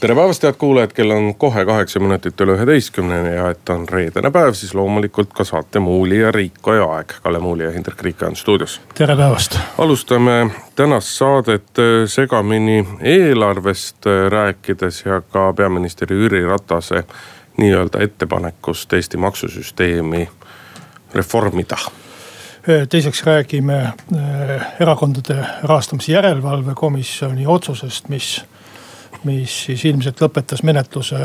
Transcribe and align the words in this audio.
tere 0.00 0.14
päevast, 0.14 0.42
head 0.42 0.54
kuulajad, 0.58 0.92
kell 0.92 1.10
on 1.10 1.34
kohe 1.34 1.64
kaheksa 1.64 2.00
minutit 2.00 2.40
üle 2.40 2.52
üheteistkümneni 2.52 3.32
ja 3.36 3.48
et 3.50 3.68
on 3.72 3.86
reedene 3.88 4.30
päev, 4.30 4.52
siis 4.52 4.74
loomulikult 4.76 5.32
ka 5.32 5.44
saate 5.44 5.80
Muuli 5.80 6.18
ja 6.20 6.32
Riikoja 6.32 6.84
aeg. 6.96 7.14
Kalle 7.22 7.38
Muuli 7.40 7.64
ja 7.64 7.70
Hindrek 7.72 8.02
Riik 8.02 8.22
on 8.22 8.36
stuudios. 8.36 8.80
tere 8.94 9.16
päevast. 9.16 9.58
alustame 9.78 10.50
tänast 10.76 11.08
saadet 11.08 11.78
äh, 11.78 12.04
segamini 12.06 12.86
eelarvest 13.00 14.06
äh, 14.06 14.30
rääkides 14.30 15.04
ja 15.06 15.20
ka 15.20 15.52
peaminister 15.52 16.12
Jüri 16.12 16.44
Ratase 16.46 17.04
nii-öelda 17.56 18.02
ettepanekust 18.02 18.92
Eesti 18.92 19.16
maksusüsteemi 19.16 20.28
reformida 21.14 21.76
teiseks 22.88 23.22
räägime 23.26 23.78
äh, 23.82 24.66
erakondade 24.80 25.46
rahastamise 25.62 26.12
järelevalve 26.12 26.74
komisjoni 26.74 27.46
otsusest, 27.46 28.08
mis 28.08 28.44
mis 29.26 29.58
siis 29.66 29.84
ilmselt 29.88 30.20
lõpetas 30.22 30.62
menetluse 30.66 31.20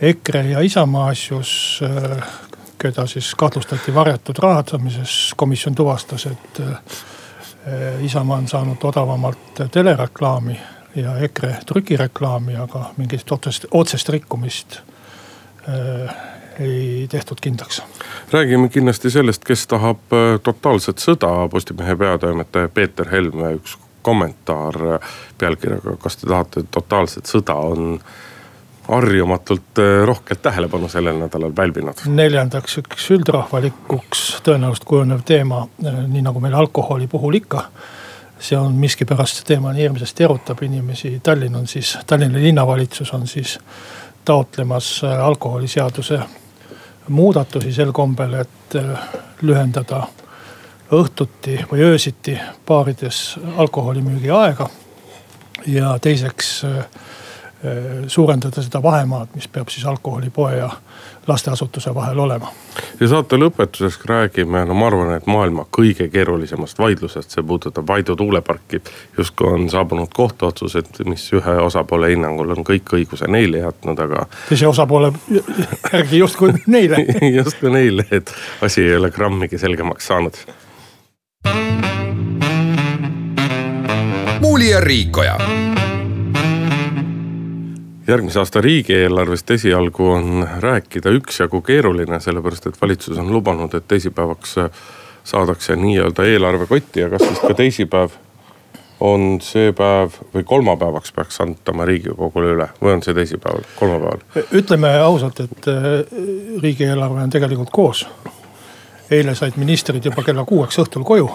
EKRE 0.00 0.42
ja 0.52 0.60
Isamaa 0.64 1.10
asjus, 1.12 1.52
keda 2.80 3.06
siis 3.10 3.34
kahtlustati 3.34 3.94
varjatud 3.94 4.38
rahastamises. 4.38 5.34
komisjon 5.36 5.74
tuvastas, 5.74 6.26
et 6.26 6.60
äh, 6.60 8.04
Isamaa 8.04 8.38
on 8.38 8.48
saanud 8.48 8.84
odavamalt 8.84 9.62
telereklaami 9.70 10.60
ja 10.96 11.16
EKRE 11.18 11.58
trükireklaami, 11.66 12.56
aga 12.56 12.84
mingit 12.96 13.32
otsest, 13.32 13.66
otsest 13.70 14.08
rikkumist 14.08 14.80
äh, 15.68 16.16
ei 16.60 17.06
tehtud 17.10 17.38
kindlaks. 17.40 17.82
räägime 18.32 18.68
kindlasti 18.68 19.10
sellest, 19.10 19.44
kes 19.44 19.66
tahab 19.66 20.16
totaalset 20.42 20.98
sõda, 20.98 21.48
Postimehe 21.50 21.96
peatoimetaja 21.96 22.68
Peeter 22.68 23.08
Helme, 23.10 23.54
üks 23.60 23.76
kommentaar 24.02 25.00
pealkirjaga, 25.38 25.96
kas 26.02 26.16
te 26.16 26.26
tahate 26.26 26.64
totaalset 26.70 27.30
sõda, 27.30 27.54
on 27.54 28.00
harjumatult 28.90 29.78
eh, 29.78 30.06
rohkelt 30.06 30.42
tähelepanu 30.42 30.88
sellel 30.88 31.18
nädalal 31.18 31.52
pälvinud. 31.52 32.02
neljandaks 32.06 32.78
üks 32.82 33.10
üldrahvalikuks 33.14 34.24
tõenäoliselt 34.46 34.86
kujunev 34.88 35.22
teema, 35.26 35.66
eh, 35.84 35.98
nii 36.08 36.22
nagu 36.26 36.40
meil 36.40 36.54
alkoholi 36.54 37.06
puhul 37.06 37.38
ikka. 37.38 37.64
see 38.40 38.56
on 38.58 38.72
miskipärast 38.80 39.36
see 39.36 39.44
teema 39.44 39.72
nii 39.72 39.82
hirmsasti 39.82 40.24
erutab 40.24 40.62
inimesi, 40.62 41.20
Tallinn 41.22 41.56
on 41.56 41.66
siis, 41.66 41.98
Tallinna 42.06 42.38
linnavalitsus 42.38 43.12
on 43.14 43.26
siis 43.26 43.58
taotlemas 44.24 45.02
eh, 45.04 45.24
alkoholiseaduse 45.24 46.20
muudatusi 47.08 47.72
sel 47.72 47.92
kombel, 47.92 48.34
et 48.34 48.74
lühendada 49.42 50.06
õhtuti 50.92 51.60
või 51.70 51.84
öösiti 51.86 52.38
baarides 52.66 53.38
alkoholimüügi 53.56 54.30
aega. 54.30 54.68
ja 55.66 55.98
teiseks 55.98 56.64
äh, 56.64 56.86
suurendada 58.06 58.62
seda 58.62 58.82
vahemaad, 58.82 59.28
mis 59.34 59.48
peab 59.48 59.68
siis 59.68 59.86
alkoholipoe 59.86 60.56
ja 60.56 60.70
lasteasutuse 61.26 61.94
vahel 61.94 62.18
olema. 62.18 62.52
ja 63.00 63.08
saate 63.08 63.36
lõpetuseks 63.36 64.06
räägime, 64.08 64.64
no 64.66 64.74
ma 64.74 64.86
arvan, 64.86 65.12
et 65.14 65.26
maailma 65.26 65.66
kõige 65.76 66.08
keerulisemast 66.08 66.78
vaidlusest, 66.78 67.30
see 67.30 67.44
puudutab 67.46 67.88
Vaidu 67.88 68.16
tuuleparki. 68.16 68.80
justkui 69.18 69.52
on 69.52 69.68
saabunud 69.70 70.08
kohtuotsused, 70.14 71.04
mis 71.04 71.26
ühe 71.32 71.56
osapoole 71.66 72.10
hinnangul 72.10 72.56
on 72.56 72.64
kõik 72.64 72.94
õiguse 72.98 73.28
neile 73.28 73.62
jätnud, 73.66 73.98
aga. 73.98 74.26
teise 74.48 74.66
osapoole 74.66 75.12
järgi 75.92 76.18
justkui 76.18 76.54
neile 76.76 77.04
justkui 77.36 77.70
neile, 77.70 78.06
et 78.10 78.34
asi 78.62 78.82
ei 78.88 78.96
ole 78.96 79.10
grammigi 79.10 79.58
selgemaks 79.58 80.06
saanud 80.06 80.40
muuli 84.40 84.70
ja 84.70 84.80
Riikoja. 84.80 85.38
järgmise 88.08 88.38
aasta 88.38 88.60
riigieelarvest 88.60 89.50
esialgu 89.50 90.10
on 90.10 90.48
rääkida 90.58 91.10
üksjagu 91.10 91.60
keeruline, 91.62 92.20
sellepärast 92.20 92.66
et 92.66 92.80
valitsus 92.82 93.18
on 93.18 93.30
lubanud, 93.32 93.74
et 93.74 93.86
teisipäevaks 93.88 94.56
saadakse 95.24 95.76
nii-öelda 95.76 96.24
eelarvekotti 96.24 97.00
ja 97.00 97.10
kas 97.10 97.22
siis 97.22 97.40
ka 97.40 97.54
teisipäev 97.54 98.16
on 99.00 99.38
see 99.44 99.70
päev 99.72 100.18
või 100.34 100.44
kolmapäevaks 100.44 101.12
peaks 101.12 101.40
antama 101.40 101.84
riigikogule 101.84 102.50
üle 102.56 102.68
või 102.82 102.96
on 102.96 103.06
see 103.06 103.14
teisipäeval, 103.14 103.62
kolmapäeval? 103.78 104.26
ütleme 104.52 104.92
ausalt, 104.98 105.40
et 105.40 105.70
äh, 105.70 105.88
riigieelarve 106.62 107.22
on 107.22 107.30
tegelikult 107.30 107.70
koos 107.70 108.06
eile 109.10 109.34
said 109.34 109.58
ministrid 109.60 110.04
juba 110.04 110.24
kella 110.26 110.44
kuueks 110.48 110.78
õhtul 110.82 111.06
koju. 111.06 111.30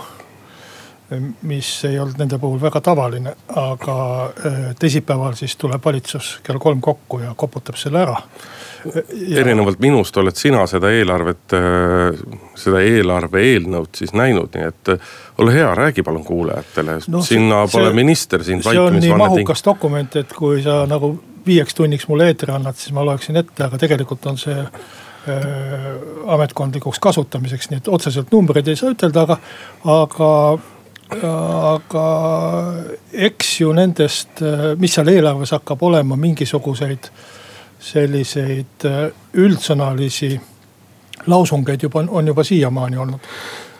mis 1.45 1.67
ei 1.85 1.99
olnud 2.01 2.17
nende 2.17 2.39
puhul 2.41 2.57
väga 2.57 2.79
tavaline, 2.81 3.35
aga 3.61 3.97
äh, 4.25 4.55
teisipäeval 4.79 5.35
siis 5.37 5.53
tuleb 5.61 5.83
valitsus 5.85 6.39
kell 6.43 6.57
kolm 6.57 6.81
kokku 6.81 7.19
ja 7.21 7.35
koputab 7.37 7.77
selle 7.77 8.01
ära. 8.01 8.15
Ja... 8.85 9.39
erinevalt 9.39 9.79
minust 9.79 10.17
oled 10.17 10.33
sina 10.35 10.63
seda 10.67 10.89
eelarvet, 10.89 11.53
äh, 11.53 12.17
seda 12.57 12.81
eelarve 12.81 13.43
eelnõud 13.51 13.93
siis 13.97 14.15
näinud, 14.17 14.57
nii 14.57 14.65
et 14.65 14.93
äh, 14.95 15.13
ole 15.37 15.53
hea, 15.53 15.69
räägi 15.77 16.03
palun 16.03 16.25
kuulajatele 16.25 16.97
no,, 17.07 17.21
sinna 17.21 17.61
see, 17.67 17.77
pole 17.77 17.93
minister 17.93 18.43
sind 18.43 18.65
see 18.65 18.81
on 18.81 18.97
nii 18.97 19.13
mahukas 19.13 19.61
ting... 19.61 19.71
dokument, 19.75 20.21
et 20.21 20.33
kui 20.33 20.63
sa 20.65 20.87
nagu 20.89 21.13
viieks 21.45 21.77
tunniks 21.77 22.09
mulle 22.09 22.31
eetri 22.33 22.53
annad, 22.53 22.81
siis 22.81 22.97
ma 22.97 23.05
loeksin 23.05 23.37
ette, 23.45 23.61
aga 23.69 23.77
tegelikult 23.77 24.25
on 24.25 24.41
see 24.41 24.57
ametkondlikuks 26.35 26.99
kasutamiseks, 27.01 27.69
nii 27.69 27.81
et 27.81 27.87
otseselt 27.87 28.31
numbreid 28.33 28.67
ei 28.67 28.77
saa 28.79 28.93
ütelda, 28.93 29.25
aga, 29.25 29.37
aga 29.95 30.31
aga 31.15 32.03
eks 33.13 33.49
ju 33.61 33.73
nendest, 33.77 34.41
mis 34.81 34.95
seal 34.97 35.11
eelarves 35.13 35.53
hakkab 35.53 35.83
olema, 35.85 36.17
mingisuguseid 36.17 37.09
selliseid 37.85 38.85
äh, 38.85 39.09
üldsõnalisi 39.37 40.31
lausungeid 41.27 41.83
juba 41.85 42.03
on 42.07 42.27
juba 42.27 42.43
siiamaani 42.43 42.97
olnud. 42.97 43.19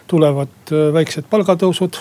tulevad 0.07 0.72
äh, 0.72 0.94
väiksed 0.94 1.25
palgatõusud, 1.29 1.97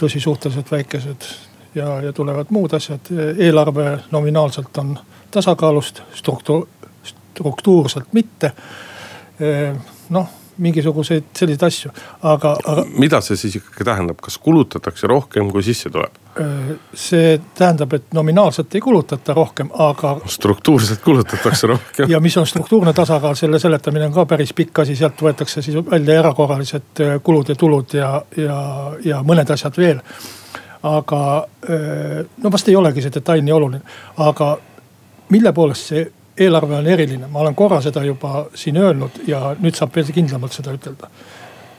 tõsi, 0.00 0.20
suhteliselt 0.20 0.70
väikesed 0.70 1.28
ja, 1.74 2.00
ja 2.02 2.12
tulevad 2.12 2.50
muud 2.50 2.74
asjad. 2.74 3.12
eelarve 3.38 3.98
nominaalselt 4.10 4.78
on 4.78 4.98
tasakaalust, 5.30 6.02
struktuur, 6.14 6.66
struktuurselt 7.32 8.12
mitte. 8.12 8.52
noh, 10.10 10.28
mingisuguseid 10.58 11.24
selliseid 11.36 11.62
asju, 11.66 11.90
aga, 12.26 12.54
aga. 12.66 12.84
mida 12.98 13.20
see 13.24 13.38
siis 13.38 13.58
ikkagi 13.60 13.86
tähendab, 13.86 14.18
kas 14.22 14.38
kulutatakse 14.42 15.06
rohkem, 15.10 15.52
kui 15.54 15.62
sisse 15.66 15.90
tuleb? 15.90 16.16
see 16.94 17.32
tähendab, 17.58 17.94
et 17.98 18.12
nominaalselt 18.14 18.74
ei 18.74 18.82
kulutata 18.82 19.34
rohkem, 19.34 19.70
aga. 19.74 20.16
struktuurselt 20.30 21.02
kulutatakse 21.04 21.70
rohkem. 21.70 22.10
ja 22.10 22.20
mis 22.20 22.36
on 22.36 22.46
struktuurne 22.46 22.92
tasakaal, 22.94 23.34
selle 23.38 23.58
seletamine 23.58 24.06
on 24.06 24.14
ka 24.14 24.26
päris 24.26 24.54
pikk 24.54 24.84
asi, 24.84 24.96
sealt 24.98 25.22
võetakse 25.22 25.62
siis 25.62 25.78
välja 25.90 26.18
erakorralised 26.22 27.04
kulud 27.22 27.48
ja 27.48 27.58
tulud 27.58 27.94
ja, 27.98 28.12
ja, 28.36 28.60
ja 29.04 29.22
mõned 29.26 29.50
asjad 29.54 29.78
veel. 29.78 30.02
aga 30.82 31.22
no 32.42 32.52
vast 32.52 32.68
ei 32.68 32.76
olegi 32.78 33.02
see 33.02 33.14
detail 33.14 33.42
nii 33.42 33.54
oluline, 33.54 33.82
aga 34.22 34.56
mille 35.34 35.52
poolest 35.52 35.92
see 35.92 36.06
eelarve 36.38 36.76
on 36.76 36.86
eriline, 36.86 37.26
ma 37.26 37.40
olen 37.40 37.54
korra 37.54 37.80
seda 37.80 38.02
juba 38.04 38.46
siin 38.54 38.76
öelnud 38.76 39.22
ja 39.26 39.54
nüüd 39.58 39.74
saab 39.74 39.94
veel 39.96 40.12
kindlamalt 40.14 40.52
seda 40.52 40.72
ütelda. 40.72 41.10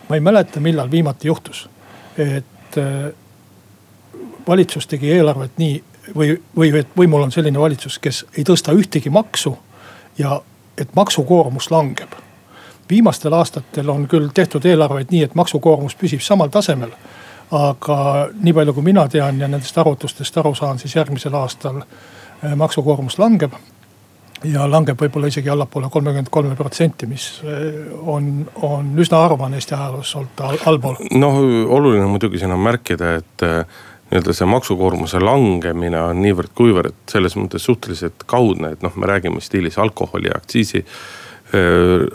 ma 0.10 0.16
ei 0.16 0.22
mäleta, 0.22 0.60
millal 0.60 0.92
viimati 0.92 1.28
juhtus, 1.28 1.70
et 2.18 2.78
äh, 2.78 3.12
valitsus 4.48 4.88
tegi 4.88 5.12
eelarvet 5.14 5.58
nii 5.58 5.84
või, 6.16 6.42
või 6.58 6.72
et 6.80 6.98
võimul 6.98 7.24
on 7.28 7.32
selline 7.32 7.60
valitsus, 7.60 8.00
kes 8.00 8.26
ei 8.38 8.44
tõsta 8.44 8.74
ühtegi 8.74 9.10
maksu 9.10 9.58
ja 10.18 10.42
et 10.78 10.96
maksukoormus 10.96 11.72
langeb. 11.72 12.10
viimastel 12.90 13.34
aastatel 13.34 13.90
on 13.90 14.08
küll 14.08 14.30
tehtud 14.34 14.66
eelarveid 14.66 15.12
nii, 15.12 15.24
et 15.24 15.36
maksukoormus 15.36 15.96
püsib 15.96 16.22
samal 16.22 16.50
tasemel. 16.50 16.92
aga 17.52 18.30
nii 18.42 18.54
palju, 18.54 18.74
kui 18.74 18.84
mina 18.84 19.08
tean 19.08 19.40
ja 19.40 19.48
nendest 19.48 19.78
arvutustest 19.78 20.38
aru 20.38 20.56
saan, 20.56 20.80
siis 20.80 20.96
järgmisel 20.96 21.34
aastal 21.34 21.82
äh, 21.82 22.56
maksukoormus 22.56 23.20
langeb 23.20 23.54
ja 24.48 24.66
langeb 24.70 25.00
võib-olla 25.00 25.30
isegi 25.32 25.52
allapoole 25.52 25.90
kolmekümmend 25.92 26.32
kolme 26.32 26.56
protsenti, 26.56 27.08
mis 27.10 27.28
eh, 27.44 27.80
on, 28.00 28.48
on 28.66 28.92
üsna 29.00 29.24
harva 29.26 29.50
Eesti 29.54 29.76
ajaloos 29.76 30.16
olnud 30.20 30.44
all, 30.48 30.60
allpool. 30.72 31.00
noh, 31.20 31.40
oluline 31.78 32.06
on 32.06 32.14
muidugi 32.16 32.42
siin 32.42 32.56
on 32.56 32.62
märkida, 32.64 33.16
et 33.20 33.46
eh, 33.48 33.80
nii-öelda 34.10 34.36
see 34.36 34.50
maksukoormuse 34.50 35.22
langemine 35.22 36.02
on 36.02 36.22
niivõrd-kuivõrd 36.24 37.02
selles 37.12 37.36
mõttes 37.38 37.66
suhteliselt 37.68 38.26
kaudne, 38.30 38.74
et 38.76 38.86
noh, 38.86 38.96
me 38.96 39.10
räägime 39.10 39.42
stiilis 39.44 39.78
alkoholiaktsiisi 39.78 40.86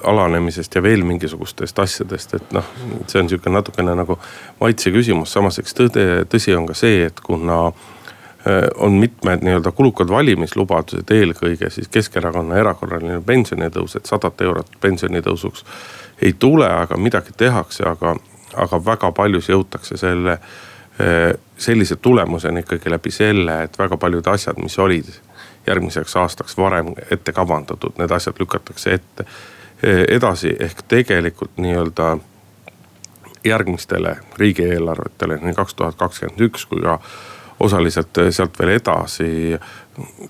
alanemisest 0.07 0.77
ja 0.79 0.83
veel 0.83 1.03
mingisugustest 1.03 1.79
asjadest, 1.83 2.37
et 2.37 2.53
noh, 2.55 2.69
see 3.11 3.19
on 3.19 3.27
sihuke 3.27 3.51
natukene 3.51 3.97
nagu 3.99 4.15
maitse 4.61 4.93
küsimus, 4.95 5.33
samas 5.35 5.59
eks 5.59 5.75
tõde, 5.75 6.05
tõsi 6.31 6.55
on 6.55 6.69
ka 6.69 6.77
see, 6.79 7.01
et 7.09 7.19
kuna 7.19 7.73
on 8.77 8.93
mitmed 8.93 9.41
nii-öelda 9.43 9.73
kulukad 9.73 10.11
valimislubadused, 10.13 11.11
eelkõige 11.11 11.71
siis 11.73 11.89
Keskerakonna 11.89 12.59
erakorraline 12.61 13.23
pensionitõus, 13.27 13.97
et 13.97 14.07
sadat 14.07 14.41
eurot 14.45 14.77
pensionitõusuks 14.81 15.65
ei 16.23 16.35
tule, 16.39 16.69
aga 16.69 16.97
midagi 17.01 17.33
tehakse, 17.37 17.87
aga, 17.89 18.15
aga 18.57 18.81
väga 18.85 19.13
paljus 19.17 19.49
jõutakse 19.49 19.97
selle, 19.97 20.39
sellise 21.57 21.97
tulemuseni 21.97 22.61
ikkagi 22.61 22.93
läbi 22.93 23.11
selle, 23.11 23.63
et 23.65 23.79
väga 23.79 23.97
paljud 23.97 24.27
asjad, 24.27 24.61
mis 24.63 24.79
olid 24.79 25.09
järgmiseks 25.67 26.17
aastaks 26.17 26.57
varem 26.57 26.93
ette 27.11 27.33
kavandatud, 27.33 27.97
need 27.99 28.13
asjad 28.13 28.39
lükatakse 28.41 28.95
ette. 28.95 29.25
Edasi, 30.09 30.53
ehk 30.61 30.85
tegelikult 30.89 31.57
nii-öelda 31.57 32.17
järgmistele 33.45 34.17
riigieelarvetele, 34.39 35.39
nii 35.43 35.55
kaks 35.55 35.75
tuhat 35.75 35.97
kakskümmend 36.01 36.41
üks 36.41 36.65
kui 36.69 36.81
ka 36.85 36.99
osaliselt 37.65 38.21
sealt 38.31 38.59
veel 38.61 38.77
edasi 38.77 39.59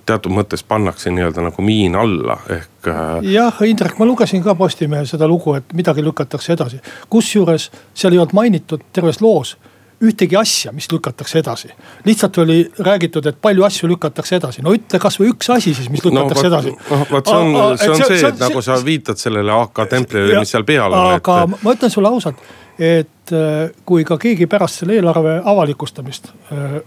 teatud 0.06 0.32
mõttes 0.34 0.64
pannakse 0.69 1.12
nii-öelda 1.12 1.44
nagu 1.46 1.64
miin 1.64 1.96
alla 1.96 2.36
ehk. 2.52 2.88
Äh, 2.90 3.28
jah, 3.32 3.60
Indrek, 3.64 3.98
ma 3.98 4.08
lugesin 4.08 4.42
ka 4.44 4.54
Postimehe 4.58 5.06
seda 5.08 5.28
lugu, 5.28 5.54
et 5.58 5.72
midagi 5.76 6.04
lükatakse 6.04 6.52
edasi. 6.52 6.81
kusjuures 7.10 7.70
seal 7.94 8.12
ei 8.12 8.20
olnud 8.20 8.36
mainitud 8.36 8.84
terves 8.92 9.22
loos 9.25 9.56
ühtegi 10.04 10.36
asja, 10.36 10.72
mis 10.72 10.88
lükatakse 10.92 11.38
edasi. 11.38 11.69
lihtsalt 12.04 12.38
oli 12.38 12.58
räägitud, 12.78 13.26
et 13.26 13.38
palju 13.40 13.64
asju 13.64 13.88
lükatakse 13.88 14.36
edasi, 14.36 14.62
no 14.62 14.75
ütle 14.75 14.98
kasvõi 15.00 15.31
üks 15.32 15.50
asi 15.54 15.75
siis, 15.75 15.88
mis 15.90 16.04
lükatakse 16.04 16.48
no, 16.48 16.50
edasi. 16.50 16.75
noh, 16.90 17.06
vot 17.10 17.31
see 17.31 17.38
on, 17.38 17.78
see 17.78 17.94
on 17.94 18.02
see, 18.02 18.20
et 18.28 18.42
nagu 18.42 18.62
sa 18.64 18.76
viitad 18.84 19.20
sellele 19.20 19.54
AK 19.54 19.86
templile, 19.90 20.38
mis 20.42 20.52
seal 20.52 20.66
peal 20.69 20.92
on. 20.92 21.14
aga 21.14 21.40
et... 21.46 21.56
ma 21.62 21.76
ütlen 21.78 21.94
sulle 21.94 22.10
ausalt, 22.10 22.42
et 22.79 23.32
äh, 23.32 23.71
kui 23.87 24.05
ka 24.05 24.19
keegi 24.19 24.47
pärast 24.50 24.82
selle 24.82 24.99
eelarve 24.99 25.41
avalikustamist 25.44 26.32
äh, 26.53 26.79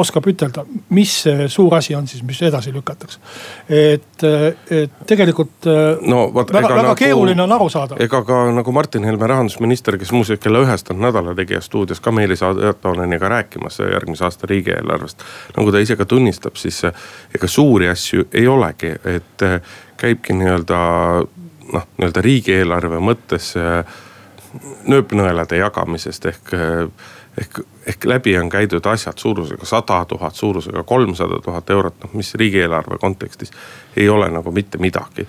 oskab 0.00 0.26
ütelda, 0.26 0.64
mis 0.94 1.12
see 1.24 1.48
suur 1.52 1.74
asi 1.76 1.94
on 1.94 2.06
siis, 2.10 2.22
mis 2.26 2.40
edasi 2.42 2.72
lükatakse. 2.74 3.20
et, 3.68 4.24
et 4.70 4.96
tegelikult 5.06 5.68
no, 6.02 6.24
vaat, 6.34 6.52
väga, 6.52 6.70
väga 6.72 6.86
nagu, 6.88 6.96
keeruline 6.98 7.44
on 7.44 7.54
aru 7.56 7.68
saada. 7.70 7.98
ega 8.02 8.22
ka 8.26 8.40
nagu 8.54 8.74
Martin 8.74 9.04
Helme, 9.06 9.26
rahandusminister, 9.30 9.98
kes 10.00 10.12
muuseas 10.12 10.42
kella 10.42 10.64
ühest 10.64 10.90
on 10.90 10.98
Nädala 11.04 11.34
Tegija 11.38 11.60
stuudios 11.64 12.02
ka 12.02 12.12
Meelis 12.12 12.42
Atooneniga 12.42 13.28
rääkimas 13.30 13.78
järgmise 13.78 14.26
aasta 14.26 14.50
riigieelarvest. 14.50 15.22
nagu 15.56 15.72
ta 15.72 15.82
ise 15.82 15.96
ka 15.96 16.08
tunnistab, 16.10 16.56
siis 16.56 16.82
ega 17.34 17.48
suuri 17.48 17.88
asju 17.88 18.28
ei 18.32 18.48
olegi, 18.48 18.94
et 19.04 19.46
käibki 20.00 20.34
nii-öelda 20.34 20.80
noh, 21.72 21.86
nii-öelda 21.98 22.24
riigieelarve 22.24 22.98
mõttes 22.98 23.54
nööpnõelade 24.86 25.58
jagamisest 25.58 26.26
ehk 26.26 26.54
ehk, 27.40 27.60
ehk 27.86 28.04
läbi 28.04 28.36
on 28.38 28.48
käidud 28.48 28.86
asjad 28.86 29.18
suurusega 29.18 29.66
sada 29.66 30.04
tuhat, 30.08 30.34
suurusega 30.34 30.82
kolmsada 30.82 31.40
tuhat 31.42 31.70
eurot, 31.70 31.96
noh 32.02 32.14
mis 32.14 32.34
riigieelarve 32.34 32.98
kontekstis 33.00 33.50
ei 33.96 34.08
ole 34.08 34.30
nagu 34.30 34.52
mitte 34.52 34.78
midagi. 34.78 35.26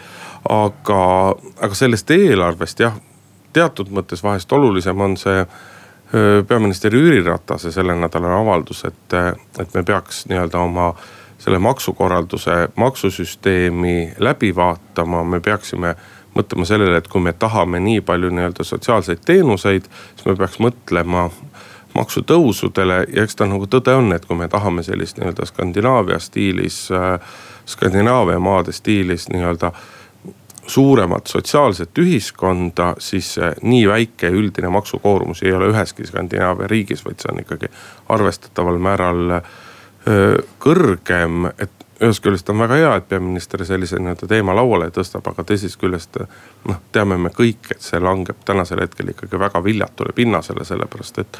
aga, 0.49 1.35
aga 1.61 1.73
sellest 1.73 2.11
eelarvest 2.11 2.79
jah, 2.79 2.93
teatud 3.53 3.89
mõttes 3.89 4.23
vahest 4.23 4.51
olulisem 4.51 5.01
on 5.01 5.17
see 5.17 5.45
peaminister 6.47 6.93
Jüri 6.93 7.23
Ratase 7.23 7.71
sellenädalane 7.71 8.35
avaldus, 8.37 8.85
et, 8.85 9.13
et 9.59 9.73
me 9.73 9.83
peaks 9.83 10.25
nii-öelda 10.29 10.59
oma 10.61 10.93
selle 11.41 11.59
maksukorralduse, 11.59 12.69
maksusüsteemi 12.75 14.13
läbi 14.19 14.55
vaatama, 14.55 15.23
me 15.23 15.39
peaksime 15.39 15.95
mõtlema 16.35 16.67
sellele, 16.67 16.97
et 16.97 17.07
kui 17.07 17.21
me 17.23 17.33
tahame 17.33 17.79
nii 17.79 18.01
palju 18.05 18.29
nii-öelda 18.33 18.63
sotsiaalseid 18.67 19.23
teenuseid, 19.25 19.89
siis 20.15 20.25
me 20.27 20.35
peaks 20.35 20.59
mõtlema 20.63 21.29
maksutõusudele 21.95 23.01
ja 23.13 23.23
eks 23.23 23.37
ta 23.39 23.47
nagu 23.47 23.67
tõde 23.71 23.95
on, 23.95 24.11
et 24.15 24.25
kui 24.27 24.37
me 24.37 24.49
tahame 24.51 24.83
sellist 24.83 25.19
nii-öelda 25.19 25.47
Skandinaavia 25.47 26.19
stiilis 26.19 26.89
äh,, 26.91 27.19
Skandinaavia 27.65 28.39
maade 28.39 28.75
stiilis 28.75 29.29
nii-öelda 29.31 29.71
suuremat 30.67 31.27
sotsiaalset 31.27 31.97
ühiskonda, 32.01 32.95
siis 32.99 33.35
nii 33.61 33.87
väike 33.87 34.29
üldine 34.33 34.69
maksukoormus 34.73 35.43
ei 35.43 35.53
ole 35.53 35.69
üheski 35.69 36.07
Skandinaavia 36.07 36.67
riigis, 36.67 37.05
vaid 37.05 37.21
see 37.21 37.31
on 37.33 37.41
ikkagi 37.43 37.69
arvestataval 38.09 38.79
määral 38.81 39.37
öö, 39.37 40.41
kõrgem, 40.59 41.51
et 41.61 41.84
ühest 42.03 42.23
küljest 42.23 42.49
on 42.51 42.59
väga 42.59 42.79
hea, 42.79 42.95
et 42.99 43.07
peaminister 43.09 43.63
sellise 43.65 43.99
nii-öelda 43.99 44.27
teema 44.27 44.55
lauale 44.55 44.89
tõstab, 44.95 45.27
aga 45.31 45.45
teisest 45.47 45.79
küljest 45.79 46.19
noh, 46.19 46.81
teame 46.91 47.17
me 47.21 47.31
kõik, 47.35 47.71
et 47.71 47.85
see 47.85 48.01
langeb 48.03 48.41
tänasel 48.45 48.83
hetkel 48.83 49.13
ikkagi 49.13 49.39
väga 49.39 49.63
viljatule 49.63 50.15
pinnasele, 50.15 50.65
sellepärast 50.67 51.23
et 51.23 51.39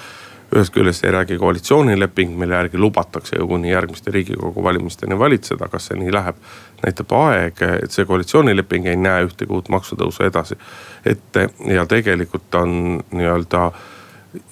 ühest 0.56 0.74
küljest 0.74 1.04
ei 1.06 1.12
räägi 1.12 1.38
koalitsioonileping, 1.42 2.38
mille 2.40 2.56
järgi 2.56 2.78
lubatakse 2.78 3.40
ju 3.40 3.48
kuni 3.48 3.72
järgmiste 3.72 4.12
riigikogu 4.12 4.64
valimisteni 4.64 5.20
valitseda, 5.20 5.68
kas 5.68 5.90
see 5.90 6.00
nii 6.00 6.14
läheb, 6.14 6.38
näitab 6.84 7.12
aeg, 7.18 7.62
et 7.84 7.92
see 7.92 8.06
koalitsioonileping 8.06 8.88
ei 8.88 9.00
näe 9.00 9.26
ühtegi 9.26 9.52
uut 9.52 9.70
maksutõusu 9.74 10.24
edasi 10.24 10.58
ette 11.06 11.50
ja 11.66 11.86
tegelikult 11.90 12.56
on 12.62 13.02
nii-öelda 13.12 13.72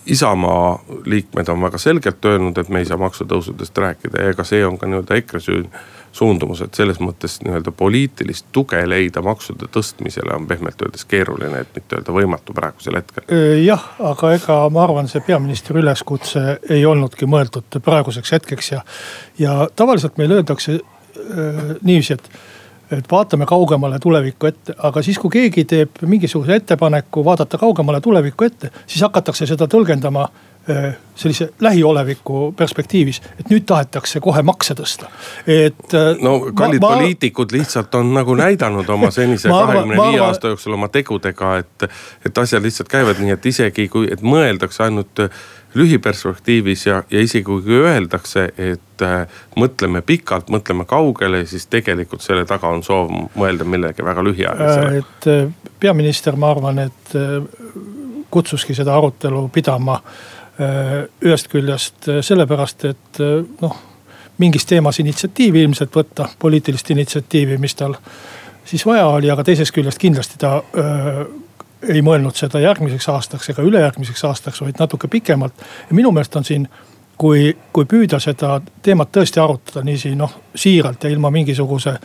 Isamaa 0.06 0.84
liikmed 1.06 1.48
on 1.50 1.62
väga 1.62 1.78
selgelt 1.78 2.26
öelnud, 2.26 2.58
et 2.58 2.70
me 2.70 2.80
ei 2.84 2.86
saa 2.86 2.98
maksutõusudest 3.02 3.78
rääkida 3.78 4.22
ja 4.22 4.34
ega 4.34 4.46
see 4.48 4.66
on 4.66 4.78
ka 4.78 4.88
nii-öelda 4.90 5.18
EKRE 5.22 5.42
süü 5.44 5.64
suundumus, 6.14 6.62
et 6.62 6.78
selles 6.78 7.00
mõttes 7.02 7.40
nii-öelda 7.42 7.72
poliitilist 7.78 8.46
tuge 8.54 8.82
leida 8.90 9.24
maksude 9.26 9.68
tõstmisele 9.74 10.36
on 10.36 10.48
pehmelt 10.48 10.82
öeldes 10.86 11.06
keeruline, 11.10 11.64
et 11.64 11.76
mitte 11.76 11.98
öelda 11.98 12.14
võimatu 12.14 12.54
praegusel 12.54 13.00
hetkel. 13.00 13.26
jah, 13.64 13.88
aga 14.12 14.34
ega 14.38 14.58
ma 14.74 14.84
arvan, 14.86 15.10
see 15.10 15.24
peaministri 15.26 15.82
üleskutse 15.82 16.60
ei 16.70 16.86
olnudki 16.86 17.30
mõeldud 17.30 17.80
praeguseks 17.84 18.36
hetkeks 18.38 18.72
ja, 18.76 18.84
ja 19.40 19.56
tavaliselt 19.76 20.20
meil 20.22 20.38
öeldakse 20.38 20.78
äh, 20.80 21.64
niiviisi, 21.82 22.20
et 22.20 22.30
et 23.02 23.12
vaatame 23.12 23.46
kaugemale 23.50 24.00
tulevikku 24.00 24.50
ette, 24.50 24.76
aga 24.78 25.02
siis, 25.02 25.20
kui 25.20 25.32
keegi 25.34 25.66
teeb 25.70 26.04
mingisuguse 26.06 26.62
ettepaneku 26.62 27.26
vaadata 27.26 27.58
kaugemale 27.58 28.02
tulevikku 28.02 28.50
ette, 28.50 28.72
siis 28.88 29.02
hakatakse 29.06 29.48
seda 29.50 29.68
tõlgendama 29.72 30.28
Äh, 30.70 30.96
sellise 31.16 31.50
lähioleviku 31.60 32.54
perspektiivis, 32.58 33.22
et 33.40 33.50
nüüd 33.52 33.66
tahetakse 33.68 34.22
kohe 34.24 34.40
makse 34.48 34.72
tõsta, 34.80 35.10
et. 35.44 35.82
Äh, 35.92 36.22
no 36.24 36.38
kallid 36.56 36.80
ma, 36.80 36.94
poliitikud 36.94 37.52
lihtsalt 37.52 37.92
on 38.00 38.14
nagu 38.16 38.32
näidanud 38.40 38.88
oma 38.96 39.10
senise 39.12 39.52
kahekümne 39.52 39.98
viie 39.98 40.22
aasta 40.24 40.54
jooksul 40.54 40.78
oma 40.78 40.88
tegudega, 40.88 41.58
et. 41.60 41.90
et 42.24 42.40
asjad 42.46 42.64
lihtsalt 42.64 42.88
käivad 42.88 43.20
nii, 43.20 43.36
et 43.36 43.50
isegi 43.52 43.90
kui, 43.92 44.08
et 44.08 44.24
mõeldakse 44.24 44.86
ainult 44.88 45.26
lühiperspektiivis 45.76 46.86
ja, 46.88 47.02
ja 47.12 47.22
isegi 47.22 47.44
kui 47.44 47.80
öeldakse, 47.80 48.50
et 48.58 49.06
äh, 49.06 49.42
mõtleme 49.60 50.04
pikalt, 50.06 50.52
mõtleme 50.54 50.86
kaugele, 50.90 51.46
siis 51.50 51.66
tegelikult 51.72 52.22
selle 52.22 52.46
taga 52.50 52.70
on 52.70 52.84
soov 52.84 53.12
mõelda 53.36 53.66
millegi 53.66 54.06
väga 54.06 54.24
lühiajalisele. 54.26 55.02
et 55.04 55.28
äh, 55.32 55.74
peaminister, 55.80 56.36
ma 56.36 56.54
arvan, 56.54 56.86
et 56.88 57.18
äh, 57.18 57.42
kutsuski 58.34 58.74
seda 58.74 58.96
arutelu 58.98 59.48
pidama 59.54 60.00
Äh, 60.62 61.08
ühest 61.26 61.48
küljest 61.50 62.06
äh, 62.08 62.20
sellepärast, 62.22 62.84
et 62.86 63.20
äh, 63.26 63.40
noh, 63.62 63.78
mingis 64.38 64.68
teemas 64.70 65.00
initsiatiivi 65.02 65.64
ilmselt 65.66 65.96
võtta, 65.98 66.28
poliitilist 66.40 66.92
initsiatiivi, 66.94 67.58
mis 67.58 67.74
tal 67.74 67.96
siis 68.70 68.86
vaja 68.86 69.08
oli, 69.16 69.32
aga 69.34 69.42
teisest 69.48 69.74
küljest 69.74 69.98
kindlasti 69.98 70.38
ta 70.38 70.60
öö, 70.78 71.24
ei 71.90 72.02
mõelnud 72.02 72.36
seda 72.38 72.60
järgmiseks 72.64 73.10
aastaks 73.10 73.50
ega 73.50 73.66
ülejärgmiseks 73.66 74.24
aastaks, 74.30 74.62
vaid 74.62 74.80
natuke 74.80 75.08
pikemalt. 75.08 75.54
ja 75.90 75.96
minu 75.96 76.12
meelest 76.12 76.36
on 76.36 76.46
siin, 76.48 76.68
kui, 77.18 77.58
kui 77.74 77.86
püüda 77.86 78.20
seda 78.20 78.62
teemat 78.82 79.12
tõesti 79.12 79.42
arutada 79.44 79.84
niiviisi 79.84 80.16
noh, 80.16 80.34
siiralt 80.56 81.04
ja 81.04 81.10
ilma 81.10 81.32
mingisuguse 81.32 81.98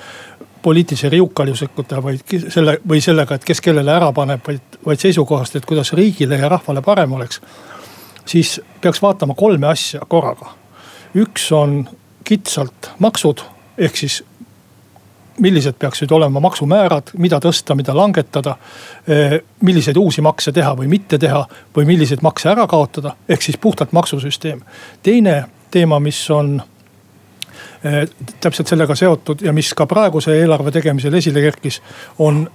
poliitilise 0.63 1.09
riukalisuseta, 1.09 2.03
vaid 2.03 2.37
selle 2.51 2.79
või 2.89 3.01
sellega, 3.01 3.39
et 3.39 3.45
kes 3.45 3.61
kellele 3.63 3.93
ära 3.95 4.13
paneb, 4.13 4.43
vaid, 4.47 4.79
vaid 4.87 5.01
seisukohast, 5.01 5.57
et 5.57 5.67
kuidas 5.67 5.93
riigile 5.93 6.39
ja 6.39 6.49
rahvale 6.49 6.83
parem 6.83 7.13
oleks 7.13 7.41
siis 8.29 8.61
peaks 8.81 9.03
vaatama 9.03 9.35
kolme 9.35 9.67
asja 9.67 10.01
korraga. 10.09 10.55
üks 11.15 11.53
on 11.53 11.89
kitsalt 12.25 12.91
maksud, 12.99 13.41
ehk 13.79 13.97
siis 13.97 14.25
millised 15.39 15.79
peaksid 15.79 16.11
olema 16.11 16.41
maksumäärad, 16.41 17.13
mida 17.19 17.39
tõsta, 17.43 17.75
mida 17.75 17.95
langetada. 17.97 18.57
Eh, 19.09 19.39
milliseid 19.61 19.97
uusi 19.97 20.23
makse 20.25 20.53
teha 20.53 20.75
või 20.77 20.89
mitte 20.89 21.19
teha 21.19 21.45
või 21.77 21.87
milliseid 21.87 22.23
makse 22.23 22.51
ära 22.51 22.67
kaotada, 22.67 23.15
ehk 23.29 23.43
siis 23.43 23.57
puhtalt 23.57 23.93
maksusüsteem. 23.93 24.61
teine 25.03 25.45
teema, 25.71 26.01
mis 26.01 26.31
on 26.31 26.63
eh, 27.85 28.09
täpselt 28.41 28.69
sellega 28.69 28.95
seotud 28.95 29.43
ja 29.43 29.53
mis 29.53 29.75
ka 29.75 29.87
praeguse 29.87 30.41
eelarve 30.41 30.71
tegemisel 30.71 31.15
esile 31.15 31.41
kerkis, 31.41 31.83
on 32.19 32.49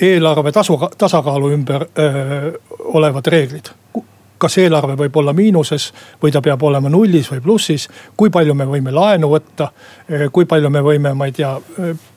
eelarve 0.00 0.52
tasu, 0.52 0.78
tasakaalu 0.98 1.50
ümber 1.52 1.86
öö, 1.98 2.52
olevad 2.78 3.26
reeglid. 3.26 3.68
Kas 4.40 4.58
eelarve 4.62 4.96
võib 4.98 5.16
olla 5.20 5.34
miinuses 5.36 5.90
või 6.22 6.32
ta 6.32 6.42
peab 6.44 6.62
olema 6.62 6.90
nullis 6.92 7.30
või 7.32 7.42
plussis. 7.44 7.88
kui 8.16 8.30
palju 8.30 8.54
me 8.54 8.66
võime 8.68 8.94
laenu 8.94 9.30
võtta, 9.30 9.70
kui 10.32 10.48
palju 10.48 10.70
me 10.70 10.82
võime, 10.84 11.14
ma 11.14 11.28
ei 11.28 11.36
tea, 11.36 11.52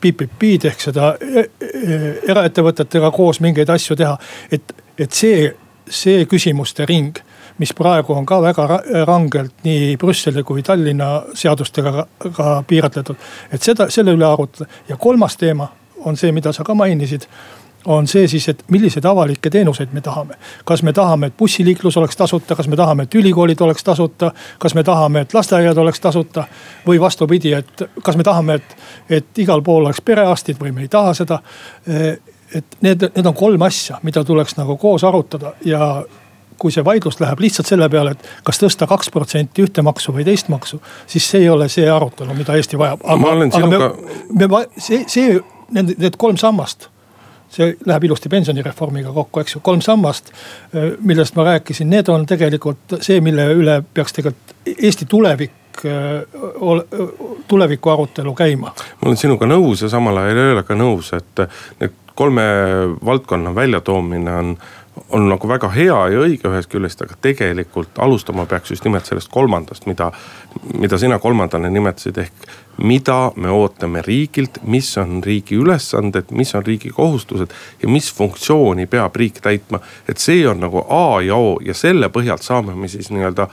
PPP-d 0.00 0.70
ehk 0.72 0.88
seda 0.88 1.12
eraettevõtetega 2.28 3.10
koos 3.14 3.40
mingeid 3.44 3.70
asju 3.70 3.96
teha. 3.96 4.16
et, 4.52 4.74
et 4.98 5.12
see, 5.12 5.52
see 5.88 6.26
küsimuste 6.30 6.86
ring 6.88 7.20
mis 7.58 7.72
praegu 7.74 8.14
on 8.14 8.26
ka 8.26 8.40
väga 8.42 8.80
rangelt 9.06 9.64
nii 9.64 9.96
Brüsseli 10.00 10.42
kui 10.42 10.62
Tallinna 10.62 11.10
seadustega 11.34 12.06
ka 12.36 12.62
piiratletud. 12.66 13.16
et 13.52 13.62
seda, 13.62 13.90
selle 13.90 14.14
üle 14.16 14.26
arutada 14.26 14.66
ja 14.88 14.96
kolmas 14.96 15.36
teema 15.36 15.68
on 16.04 16.16
see, 16.16 16.32
mida 16.32 16.52
sa 16.52 16.64
ka 16.64 16.74
mainisid 16.74 17.28
on 17.84 18.06
see 18.06 18.28
siis, 18.28 18.48
et 18.48 18.64
milliseid 18.70 19.04
avalikke 19.04 19.50
teenuseid 19.50 19.92
me 19.92 20.00
tahame. 20.00 20.34
kas 20.64 20.82
me 20.82 20.92
tahame, 20.92 21.26
et 21.26 21.36
bussiliiklus 21.38 21.96
oleks 21.96 22.16
tasuta, 22.16 22.56
kas 22.56 22.68
me 22.68 22.76
tahame, 22.76 23.02
et 23.02 23.14
ülikoolid 23.14 23.60
oleks 23.60 23.84
tasuta, 23.84 24.32
kas 24.58 24.74
me 24.74 24.82
tahame, 24.82 25.20
et 25.20 25.34
lasteaiad 25.34 25.78
oleks 25.78 26.00
tasuta. 26.00 26.44
või 26.86 27.00
vastupidi, 27.00 27.52
et 27.52 27.82
kas 28.02 28.16
me 28.16 28.22
tahame, 28.22 28.54
et, 28.54 28.76
et 29.10 29.38
igal 29.38 29.62
pool 29.62 29.84
oleks 29.84 30.00
perearstid 30.00 30.60
või 30.60 30.72
me 30.72 30.82
ei 30.82 30.88
taha 30.88 31.14
seda. 31.14 31.40
et 32.54 32.76
need, 32.80 33.08
need 33.16 33.26
on 33.26 33.34
kolm 33.34 33.62
asja, 33.62 33.98
mida 34.02 34.24
tuleks 34.24 34.56
nagu 34.56 34.76
koos 34.76 35.04
arutada 35.04 35.52
ja 35.64 36.04
kui 36.58 36.72
see 36.72 36.84
vaidlus 36.84 37.18
läheb 37.20 37.40
lihtsalt 37.40 37.66
selle 37.66 37.88
peale, 37.90 38.14
et 38.14 38.28
kas 38.44 38.60
tõsta 38.62 38.86
kaks 38.86 39.10
protsenti 39.10 39.64
ühte 39.64 39.82
maksu 39.82 40.14
või 40.14 40.24
teist 40.24 40.48
maksu, 40.48 40.80
siis 41.06 41.26
see 41.30 41.42
ei 41.42 41.48
ole 41.48 41.68
see 41.68 41.88
arutelu, 41.90 42.34
mida 42.34 42.54
Eesti 42.54 42.78
vajab. 42.78 43.02
ma 43.18 43.30
olen 43.30 43.52
sinuga. 43.52 43.92
me, 44.30 44.46
me, 44.46 44.66
see, 44.78 45.04
see, 45.08 45.40
need, 45.74 45.96
need 45.98 46.16
kolm 46.16 46.38
sammast 46.40 46.88
see 47.48 47.74
läheb 47.86 48.04
ilusti 48.08 48.28
pensionireformiga 48.28 49.12
kokku, 49.12 49.40
eks 49.40 49.56
ju, 49.56 49.60
kolm 49.64 49.82
sammast, 49.84 50.32
millest 51.00 51.36
ma 51.36 51.44
rääkisin, 51.50 51.90
need 51.90 52.08
on 52.12 52.26
tegelikult 52.26 52.98
see, 53.00 53.20
mille 53.24 53.46
üle 53.54 53.82
peaks 53.94 54.16
tegelikult 54.16 54.52
Eesti 54.64 55.06
tulevik 55.10 55.52
tuleviku 57.48 57.90
arutelu 57.90 58.34
käima. 58.34 58.70
ma 59.02 59.08
olen 59.08 59.18
sinuga 59.20 59.46
nõus 59.46 59.82
ja 59.82 59.90
samal 59.92 60.16
ajal 60.22 60.40
ei 60.40 60.52
ole 60.54 60.62
ka 60.62 60.76
nõus, 60.78 61.10
et 61.16 61.44
need 61.80 62.00
kolme 62.14 62.42
valdkonna 63.04 63.54
väljatoomine 63.54 64.34
on 64.34 64.56
on 65.08 65.28
nagu 65.28 65.48
väga 65.48 65.68
hea 65.74 65.96
ja 66.12 66.20
õige 66.22 66.48
ühest 66.50 66.70
küljest, 66.70 67.02
aga 67.02 67.16
tegelikult 67.22 67.98
alustama 68.02 68.46
peaks 68.50 68.70
just 68.70 68.84
nimelt 68.86 69.06
sellest 69.06 69.30
kolmandast, 69.32 69.86
mida, 69.90 70.10
mida 70.78 70.98
sina 70.98 71.18
kolmandana 71.22 71.70
nimetasid, 71.70 72.18
ehk 72.22 72.46
mida 72.82 73.18
me 73.36 73.50
ootame 73.54 74.02
riigilt, 74.06 74.60
mis 74.70 74.88
on 74.98 75.20
riigi 75.24 75.58
ülesanded, 75.58 76.30
mis 76.34 76.54
on 76.54 76.66
riigi 76.66 76.90
kohustused 76.94 77.54
ja 77.82 77.90
mis 77.90 78.10
funktsiooni 78.14 78.86
peab 78.90 79.16
riik 79.16 79.40
täitma. 79.42 79.80
et 80.08 80.18
see 80.18 80.46
on 80.48 80.60
nagu 80.60 80.86
A 80.88 81.20
ja 81.22 81.36
O 81.36 81.58
ja 81.64 81.74
selle 81.74 82.08
põhjalt 82.08 82.42
saame 82.42 82.74
me 82.74 82.88
siis 82.88 83.10
nii-öelda 83.10 83.48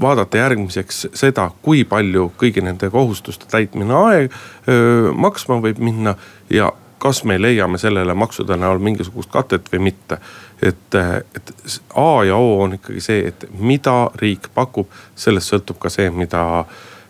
vaadata 0.00 0.38
järgmiseks 0.38 1.06
seda, 1.14 1.50
kui 1.62 1.84
palju 1.84 2.32
kõigi 2.38 2.62
nende 2.62 2.90
kohustuste 2.90 3.46
täitmine 3.50 3.94
aeg 3.94 4.32
öö, 4.68 5.12
maksma 5.12 5.60
võib 5.62 5.78
minna 5.78 6.16
ja 6.50 6.72
kas 6.98 7.24
me 7.24 7.42
leiame 7.42 7.78
sellele 7.78 8.14
maksude 8.14 8.56
näol 8.56 8.80
mingisugust 8.82 9.30
katet 9.30 9.68
või 9.72 9.90
mitte. 9.90 10.18
Et, 10.62 10.94
et 11.36 11.52
A 11.94 12.24
ja 12.24 12.36
O 12.36 12.62
on 12.62 12.74
ikkagi 12.74 13.00
see, 13.00 13.26
et 13.28 13.48
mida 13.58 14.10
riik 14.20 14.48
pakub, 14.54 14.88
sellest 15.14 15.52
sõltub 15.52 15.80
ka 15.80 15.92
see, 15.92 16.10
mida, 16.10 16.64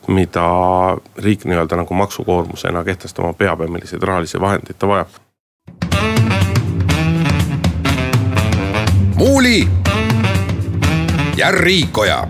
mida 0.08 0.46
riik 1.22 1.44
nii-öelda 1.44 1.78
nagu 1.82 1.94
maksukoormusena 1.94 2.84
kehtestama 2.84 3.32
peab 3.32 3.60
ja 3.60 3.68
milliseid 3.68 4.02
rahalisi 4.02 4.40
vahendeid 4.40 4.78
ta 4.78 4.88
vajab. 4.88 5.22
muuli 9.16 9.68
ja 11.36 11.50
Riikoja 11.50 12.26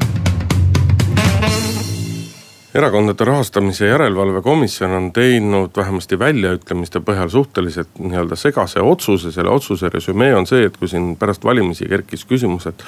erakondade 2.76 3.25
rahastamise 3.25 3.87
järelevalve 3.87 4.42
komisjon 4.42 4.90
on 4.90 5.11
teinud 5.12 5.76
vähemasti 5.76 6.18
väljaütlemiste 6.18 7.00
põhjal 7.00 7.30
suhteliselt 7.33 7.99
nii-öelda 7.99 8.37
segase 8.37 8.80
otsuse, 8.80 9.33
selle 9.33 9.50
otsuse 9.50 9.88
resümee 9.92 10.35
on 10.37 10.47
see, 10.47 10.66
et 10.68 10.76
kui 10.76 10.88
siin 10.88 11.14
pärast 11.16 11.45
valimisi 11.45 11.88
kerkis 11.88 12.26
küsimus, 12.28 12.66
et 12.68 12.85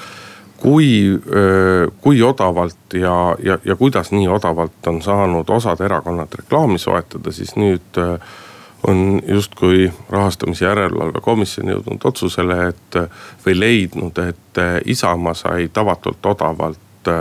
kui, 0.59 1.19
kui 2.01 2.23
odavalt 2.23 2.99
ja, 2.99 3.15
ja, 3.43 3.59
ja 3.65 3.77
kuidas 3.77 4.11
nii 4.13 4.29
odavalt 4.29 4.91
on 4.91 5.01
saanud 5.03 5.51
osad 5.51 5.81
erakonnad 5.87 6.35
reklaami 6.43 6.79
soetada, 6.79 7.33
siis 7.33 7.55
nüüd 7.57 8.01
on 8.89 9.23
justkui 9.27 9.89
rahastamise 10.11 10.67
järelevalve 10.67 11.21
komisjon 11.23 11.73
jõudnud 11.73 12.05
otsusele, 12.11 12.59
et 12.69 13.01
või 13.47 13.57
leidnud, 13.59 14.19
et 14.19 14.63
Isamaa 14.85 15.35
sai 15.35 15.71
tavatult 15.73 16.27
odavalt 16.27 17.13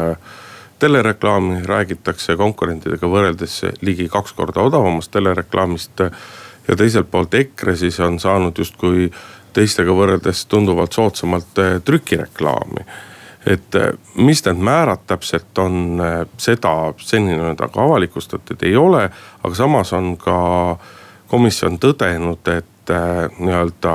telereklaami 0.80 1.62
räägitakse 1.66 2.36
konkurentidega 2.38 3.10
võrreldes 3.10 3.62
ligi 3.82 4.08
kaks 4.10 4.34
korda 4.38 4.62
odavamast 4.62 5.12
telereklaamist. 5.12 6.00
ja 6.68 6.76
teiselt 6.76 7.12
poolt 7.12 7.34
EKRE 7.34 7.76
siis 7.76 8.00
on 8.00 8.20
saanud 8.20 8.58
justkui 8.58 9.12
teistega 9.54 9.94
võrreldes 9.96 10.46
tunduvalt 10.46 10.94
soodsamalt 10.94 11.62
eh, 11.64 11.78
trükireklaami. 11.86 12.86
et 13.46 13.76
eh, 13.76 13.92
mis 14.16 14.44
need 14.46 14.62
määrad 14.70 15.06
täpselt 15.08 15.58
on, 15.58 16.00
eh, 16.04 16.24
seda 16.38 16.94
seni 16.98 17.38
nagu 17.38 17.82
avalikustatud 17.86 18.64
ei 18.64 18.76
ole, 18.76 19.10
aga 19.44 19.56
samas 19.56 19.94
on 19.94 20.16
ka 20.18 20.38
komisjon 21.28 21.80
tõdenud, 21.80 22.52
et 22.58 22.77
nii-öelda 23.40 23.94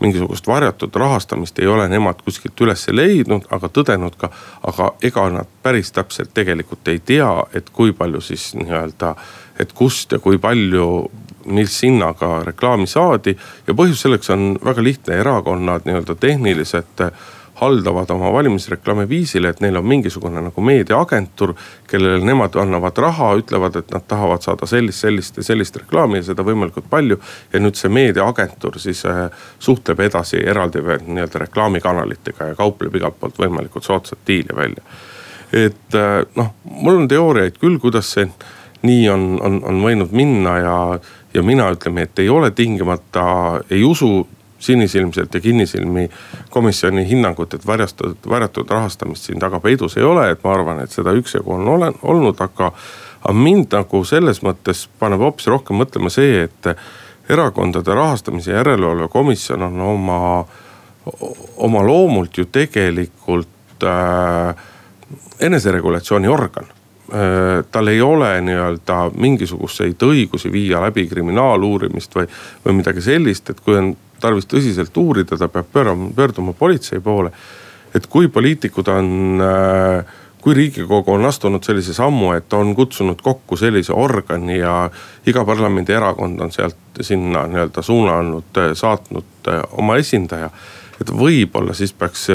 mingisugust 0.00 0.46
varjatud 0.46 0.94
rahastamist 0.94 1.58
ei 1.58 1.66
ole 1.66 1.88
nemad 1.88 2.20
kuskilt 2.24 2.60
üles 2.60 2.86
leidnud, 2.92 3.46
aga 3.50 3.68
tõdenud 3.68 4.18
ka. 4.18 4.30
aga 4.62 4.92
ega 5.02 5.28
nad 5.30 5.48
päris 5.62 5.92
täpselt 5.92 6.34
tegelikult 6.34 6.88
ei 6.88 6.98
tea, 6.98 7.30
et 7.54 7.70
kui 7.70 7.92
palju 7.92 8.20
siis 8.20 8.52
nii-öelda, 8.54 9.14
et 9.60 9.72
kust 9.72 10.12
ja 10.12 10.18
kui 10.18 10.38
palju 10.38 11.10
mis 11.48 11.82
hinnaga 11.82 12.42
reklaami 12.44 12.86
saadi 12.86 13.36
ja 13.66 13.74
põhjus 13.74 14.02
selleks 14.04 14.30
on 14.30 14.58
väga 14.64 14.84
lihtne, 14.84 15.16
erakonnad 15.22 15.86
nii-öelda 15.88 16.14
tehnilised 16.14 17.04
haldavad 17.60 18.10
oma 18.10 18.30
valimisreklaami 18.32 19.08
viisil, 19.08 19.44
et 19.48 19.60
neil 19.60 19.76
on 19.76 19.86
mingisugune 19.86 20.42
nagu 20.42 20.62
meediaagentuur, 20.62 21.54
kellele 21.90 22.20
nemad 22.24 22.54
annavad 22.60 22.98
raha, 23.02 23.32
ütlevad, 23.40 23.80
et 23.80 23.90
nad 23.94 24.04
tahavad 24.08 24.44
saada 24.46 24.66
sellist, 24.66 25.02
sellist 25.02 25.40
ja 25.40 25.46
sellist 25.46 25.76
reklaami 25.80 26.20
ja 26.20 26.28
seda 26.30 26.46
võimalikult 26.46 26.86
palju. 26.90 27.18
ja 27.52 27.60
nüüd 27.60 27.78
see 27.78 27.90
meediaagentuur 27.92 28.78
siis 28.78 29.04
äh, 29.06 29.26
suhtleb 29.58 30.00
edasi 30.06 30.42
eraldi 30.44 30.84
veel 30.84 31.02
nii-öelda 31.06 31.44
reklaamikanalitega 31.46 32.52
ja 32.52 32.58
kaupleb 32.58 32.94
igalt 32.94 33.18
poolt 33.20 33.38
võimalikult 33.38 33.84
soodsat 33.84 34.22
diili 34.26 34.56
välja. 34.56 34.84
et 35.52 35.94
äh, 35.94 36.22
noh, 36.36 36.54
mul 36.64 37.02
on 37.02 37.08
teooriaid 37.08 37.58
küll, 37.58 37.78
kuidas 37.82 38.12
see 38.14 38.28
nii 38.82 39.08
on, 39.10 39.30
on, 39.42 39.60
on 39.66 39.82
võinud 39.82 40.12
minna 40.14 40.58
ja, 40.62 40.78
ja 41.34 41.42
mina 41.42 41.70
ütleme, 41.74 42.06
et 42.06 42.18
ei 42.22 42.28
ole 42.28 42.50
tingimata, 42.54 43.24
ei 43.70 43.82
usu 43.84 44.28
sinisilmselt 44.58 45.34
ja 45.34 45.40
kinnisilmi 45.40 46.08
komisjoni 46.50 47.08
hinnangut, 47.08 47.54
et 47.54 47.66
varjastatud, 47.66 48.16
varjatud 48.28 48.70
rahastamist 48.70 49.28
siin 49.28 49.38
taga 49.38 49.60
peidus 49.60 49.96
ei 49.96 50.06
ole, 50.06 50.30
et 50.30 50.44
ma 50.44 50.54
arvan, 50.54 50.80
et 50.82 50.94
seda 50.94 51.14
üksjagu 51.14 51.54
on 51.54 51.68
olen, 51.68 51.94
olnud, 52.02 52.40
aga. 52.40 52.72
aga 53.18 53.34
mind 53.34 53.74
nagu 53.74 54.04
selles 54.06 54.42
mõttes 54.46 54.86
paneb 54.98 55.20
hoopis 55.20 55.46
rohkem 55.50 55.78
mõtlema 55.80 56.10
see, 56.10 56.44
et 56.46 56.68
erakondade 57.28 57.94
rahastamise 57.94 58.52
järelevalve 58.52 59.08
komisjon 59.08 59.62
on 59.62 59.80
oma, 59.80 60.18
oma 61.56 61.82
loomult 61.86 62.38
ju 62.38 62.46
tegelikult 62.52 63.84
äh, 63.84 64.54
eneseregulatsiooni 65.40 66.28
organ 66.28 66.66
äh, 66.70 67.64
tal 67.70 67.88
ei 67.88 68.00
ole 68.02 68.32
nii-öelda 68.40 69.10
mingisuguseid 69.14 70.02
õigusi 70.02 70.52
viia 70.52 70.80
läbi 70.82 71.06
kriminaaluurimist 71.10 72.16
või, 72.16 72.30
või 72.64 72.78
midagi 72.80 73.04
sellist, 73.04 73.50
et 73.50 73.60
kui 73.60 73.76
on 73.76 73.96
tarvis 74.20 74.48
tõsiselt 74.48 74.96
uurida, 74.96 75.38
ta 75.38 75.48
peab 75.52 75.68
pöörama, 75.72 76.10
pöörduma 76.16 76.52
politsei 76.52 77.00
poole. 77.00 77.32
et 77.94 78.06
kui 78.06 78.28
poliitikud 78.28 78.88
on, 78.88 79.40
äh, 79.40 80.04
kui 80.40 80.54
riigikogu 80.54 81.12
on 81.12 81.24
astunud 81.24 81.64
sellise 81.64 81.94
sammu, 81.94 82.32
et 82.36 82.52
on 82.52 82.74
kutsunud 82.76 83.22
kokku 83.22 83.56
sellise 83.56 83.92
organi 83.92 84.58
ja 84.58 84.90
iga 85.26 85.44
parlamendierakond 85.44 86.40
on 86.40 86.52
sealt 86.52 87.00
sinna 87.00 87.46
nii-öelda 87.46 87.82
suunanud, 87.82 88.52
äh, 88.56 88.74
saatnud 88.74 89.48
äh, 89.48 89.62
oma 89.72 89.96
esindaja. 89.96 90.50
et 91.00 91.10
võib-olla 91.10 91.74
siis 91.74 91.92
peaks 91.92 92.26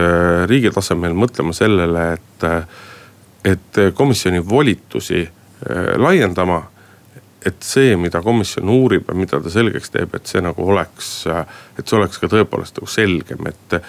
riigi 0.47 0.71
tasemel 0.71 1.13
mõtlema 1.13 1.51
sellele, 1.53 2.13
et, 2.13 2.45
et 3.43 3.79
komisjoni 3.93 4.39
volitusi 4.49 5.27
laiendama 5.99 6.61
et 7.45 7.65
see, 7.65 7.95
mida 7.99 8.21
komisjon 8.23 8.69
uurib 8.69 9.09
ja 9.09 9.17
mida 9.17 9.39
ta 9.43 9.51
selgeks 9.51 9.93
teeb, 9.93 10.15
et 10.15 10.29
see 10.29 10.41
nagu 10.43 10.65
oleks, 10.73 11.11
et 11.77 11.85
see 11.85 11.99
oleks 11.99 12.21
ka 12.21 12.31
tõepoolest 12.31 12.79
nagu 12.79 12.89
selgem, 12.89 13.47
et. 13.51 13.79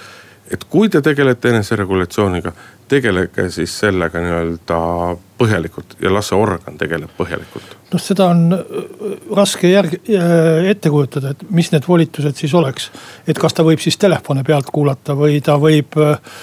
et 0.52 0.64
kui 0.68 0.90
te 0.92 1.00
tegelete 1.00 1.48
eneseregulatsiooniga, 1.48 2.52
tegelege 2.88 3.48
siis 3.50 3.72
sellega 3.80 4.20
nii-öelda 4.20 4.80
põhjalikult 5.38 5.96
ja 6.02 6.12
las 6.14 6.28
see 6.30 6.36
organ 6.38 6.76
tegeleb 6.78 7.10
põhjalikult. 7.18 7.74
noh, 7.90 8.02
seda 8.02 8.28
on 8.30 8.54
äh, 8.54 9.14
raske 9.34 9.70
järg-, 9.70 9.96
äh, 10.12 10.68
ette 10.70 10.92
kujutada, 10.92 11.32
et 11.34 11.42
mis 11.50 11.70
need 11.72 11.86
volitused 11.88 12.38
siis 12.38 12.54
oleks. 12.54 12.90
et 13.26 13.38
kas 13.40 13.56
ta 13.56 13.64
võib 13.66 13.82
siis 13.82 13.98
telefone 13.98 14.44
pealt 14.46 14.70
kuulata 14.74 15.16
või 15.18 15.40
ta 15.44 15.56
võib 15.60 15.98
äh, 15.98 16.38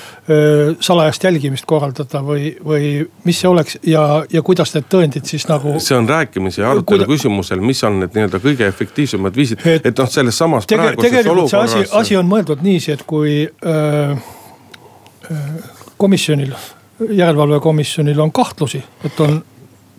salajast 0.79 1.24
jälgimist 1.29 1.67
korraldada 1.69 2.24
või, 2.25 2.51
või 2.65 2.91
mis 3.27 3.41
see 3.41 3.50
oleks 3.50 3.79
ja, 3.88 4.05
ja 4.31 4.41
kuidas 4.45 4.75
need 4.75 4.89
tõendid 4.91 5.29
siis 5.29 5.48
nagu. 5.50 5.77
see 5.79 5.98
on 5.98 6.10
rääkimise 6.10 6.63
ja 6.63 6.71
arutelu 6.71 7.05
Kuida... 7.05 7.10
küsimusel, 7.12 7.63
mis 7.63 7.83
on 7.88 8.01
need 8.03 8.17
nii-öelda 8.17 8.41
kõige 8.43 8.67
efektiivsemad 8.67 9.38
viisid, 9.38 9.67
et 9.77 9.93
noh, 9.93 10.10
selles 10.10 10.38
samas 10.38 10.67
tege, 10.67 10.93
praeguses 10.98 11.31
olukorras. 11.36 11.77
asi, 11.77 11.91
asi 12.03 12.19
on 12.19 12.27
mõeldud 12.31 12.65
niiviisi, 12.65 12.98
et 12.98 13.05
kui 13.07 13.45
öö, 13.48 14.15
öö, 15.31 15.79
komisjonil, 16.01 16.53
järelevalvekomisjonil 17.10 18.20
on 18.20 18.31
kahtlusi, 18.34 18.81
et 19.05 19.20
on 19.22 19.39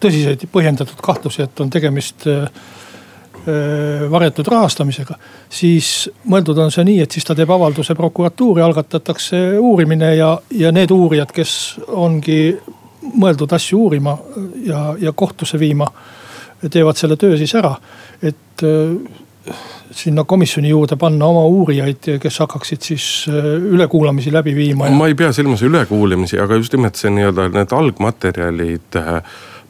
tõsiseid 0.02 0.46
põhjendatud 0.50 0.98
kahtlusi, 1.02 1.44
et 1.46 1.60
on 1.62 1.70
tegemist 1.70 2.26
äh, 2.30 2.42
äh, 2.42 4.04
varjatud 4.10 4.48
rahastamisega. 4.50 5.14
siis 5.50 6.10
mõeldud 6.26 6.58
on 6.64 6.74
see 6.74 6.84
nii, 6.88 7.00
et 7.04 7.14
siis 7.14 7.26
ta 7.26 7.36
teeb 7.38 7.50
avalduse 7.54 7.94
prokuratuuri, 7.98 8.62
algatatakse 8.62 9.42
uurimine 9.58 10.14
ja, 10.16 10.34
ja 10.58 10.72
need 10.74 10.90
uurijad, 10.90 11.30
kes 11.34 11.54
ongi 11.86 12.56
mõeldud 13.02 13.54
asju 13.54 13.78
uurima 13.84 14.16
ja, 14.66 14.84
ja 14.98 15.12
kohtusse 15.12 15.58
viima, 15.58 15.86
teevad 16.70 16.98
selle 16.98 17.18
töö 17.18 17.38
siis 17.38 17.54
ära. 17.58 17.74
et 18.22 18.66
äh, 18.66 19.21
sinna 19.92 20.24
komisjoni 20.24 20.70
juurde 20.70 20.96
panna 20.96 21.26
oma 21.26 21.44
uurijaid, 21.50 22.08
kes 22.22 22.38
hakkaksid 22.44 22.84
siis 22.86 23.06
äh, 23.28 23.48
ülekuulamisi 23.74 24.32
läbi 24.32 24.54
viima. 24.56 24.90
ma 24.90 25.08
ei 25.10 25.14
pea 25.18 25.32
silmas 25.32 25.62
ülekuulamisi, 25.62 26.38
aga 26.40 26.60
just 26.60 26.74
nimelt 26.76 27.00
see 27.00 27.10
nii-öelda 27.12 27.48
need 27.56 27.74
algmaterjalid 27.76 29.00
äh, 29.00 29.14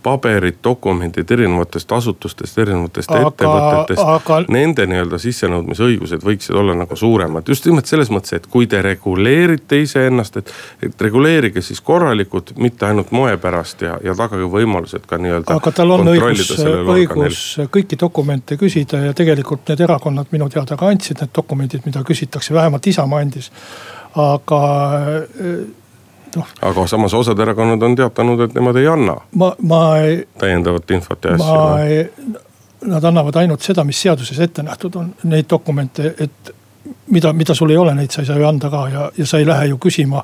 paberid, 0.02 0.58
dokumendid 0.64 1.30
erinevatest 1.30 1.92
asutustest, 1.92 2.58
erinevatest 2.58 3.10
aga, 3.10 3.30
ettevõtetest 3.30 4.02
aga.... 4.02 4.38
Nende 4.52 4.86
nii-öelda 4.90 5.20
sissenõudmisõigused 5.22 6.24
võiksid 6.26 6.58
olla 6.58 6.74
nagu 6.78 6.96
suuremad, 6.98 7.48
just 7.48 7.66
nimelt 7.68 7.90
selles 7.90 8.10
mõttes, 8.14 8.36
et 8.36 8.48
kui 8.50 8.68
te 8.70 8.82
reguleerite 8.84 9.80
iseennast, 9.82 10.40
et, 10.42 10.54
et 10.88 11.06
reguleerige 11.06 11.62
siis 11.64 11.80
korralikult, 11.84 12.54
mitte 12.62 12.88
ainult 12.88 13.12
moe 13.14 13.36
pärast 13.42 13.84
ja, 13.86 13.98
ja 14.04 14.16
tagage 14.18 14.48
võimalused 14.52 15.06
ka 15.08 15.20
nii-öelda. 15.22 15.58
aga 15.58 15.74
tal 15.76 15.96
on 15.98 16.12
õigus, 16.14 16.54
õigus 16.96 17.42
kõiki 17.72 17.98
dokumente 18.00 18.58
küsida 18.60 19.04
ja 19.06 19.16
tegelikult 19.16 19.68
need 19.70 19.84
erakonnad 19.86 20.32
minu 20.34 20.48
teada 20.52 20.78
ka 20.78 20.90
andsid 20.92 21.22
need 21.22 21.34
dokumendid, 21.36 21.86
mida 21.86 22.02
küsitakse, 22.06 22.54
vähemalt 22.54 22.86
Isamaa 22.86 23.22
andis. 23.22 23.52
aga 24.18 24.58
noh. 26.36 26.54
aga 26.62 26.86
samas 26.90 27.14
osad 27.14 27.38
erakonnad 27.38 27.82
on 27.82 27.98
teatanud, 27.98 28.46
et 28.46 28.54
nemad 28.54 28.80
ei 28.80 28.88
anna. 28.90 29.18
ma, 29.34 29.52
ma 29.68 29.82
täiendavat 30.38 30.90
infot 30.90 31.24
ja 31.24 31.36
asju. 31.36 31.52
ma 31.52 31.84
ei, 31.84 32.08
nad 32.86 33.04
annavad 33.04 33.36
ainult 33.42 33.62
seda, 33.62 33.84
mis 33.84 34.00
seaduses 34.02 34.40
ette 34.40 34.64
nähtud 34.66 34.98
on, 34.98 35.14
neid 35.30 35.48
dokumente, 35.50 36.14
et 36.18 36.54
mida, 37.14 37.32
mida 37.32 37.54
sul 37.54 37.70
ei 37.70 37.76
ole, 37.76 37.94
neid 37.94 38.10
sa 38.10 38.22
ei 38.22 38.28
saa 38.28 38.38
ju 38.38 38.46
anda 38.48 38.70
ka 38.70 38.82
ja, 38.92 39.08
ja 39.16 39.26
sa 39.26 39.38
ei 39.38 39.46
lähe 39.46 39.68
ju 39.70 39.78
küsima 39.82 40.22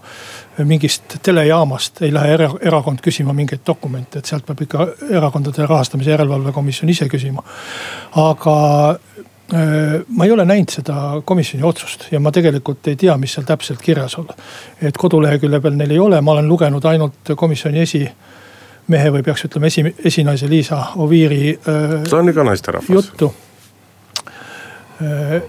mingist 0.66 1.18
telejaamast, 1.22 2.02
ei 2.02 2.12
lähe 2.14 2.32
era, 2.34 2.48
erakond 2.70 3.02
küsima 3.04 3.34
mingeid 3.36 3.62
dokumente, 3.66 4.18
et 4.18 4.30
sealt 4.30 4.46
peab 4.46 4.62
ikka 4.66 4.86
erakondade 5.10 5.66
rahastamise 5.66 6.10
järelevalve 6.14 6.52
komisjon 6.52 6.90
ise 6.90 7.08
küsima. 7.10 7.44
aga 8.16 8.56
ma 9.48 10.24
ei 10.26 10.32
ole 10.32 10.44
näinud 10.44 10.68
seda 10.68 10.94
komisjoni 11.24 11.64
otsust 11.64 12.02
ja 12.12 12.20
ma 12.20 12.32
tegelikult 12.32 12.88
ei 12.90 12.96
tea, 13.00 13.14
mis 13.16 13.32
seal 13.32 13.46
täpselt 13.48 13.80
kirjas 13.80 14.18
on. 14.20 14.28
et 14.82 14.96
kodulehekülje 14.96 15.60
peal 15.64 15.76
neil 15.78 15.94
ei 15.96 15.98
ole, 15.98 16.20
ma 16.20 16.34
olen 16.34 16.48
lugenud 16.48 16.84
ainult 16.84 17.32
komisjoni 17.36 17.80
esimehe 17.80 19.12
või 19.14 19.24
peaks 19.24 19.46
ütlema 19.48 19.70
esi, 19.70 19.86
esinaise 20.04 20.48
Liisa 20.48 20.82
Oviiri. 20.96 21.54
Äh, 21.64 21.94
ta 22.10 22.18
on 22.20 22.28
ikka 22.28 22.44
naisterahvas. 22.44 22.90
juttu 22.92 23.32
äh, 25.00 25.40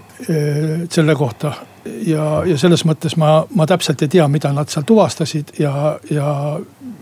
selle 0.88 1.14
kohta 1.14 1.52
ja, 1.84 2.24
ja 2.46 2.56
selles 2.58 2.84
mõttes 2.88 3.16
ma, 3.20 3.44
ma 3.54 3.66
täpselt 3.68 4.02
ei 4.04 4.12
tea, 4.16 4.26
mida 4.28 4.52
nad 4.56 4.70
seal 4.72 4.84
tuvastasid 4.88 5.54
ja, 5.60 5.98
ja 6.10 6.32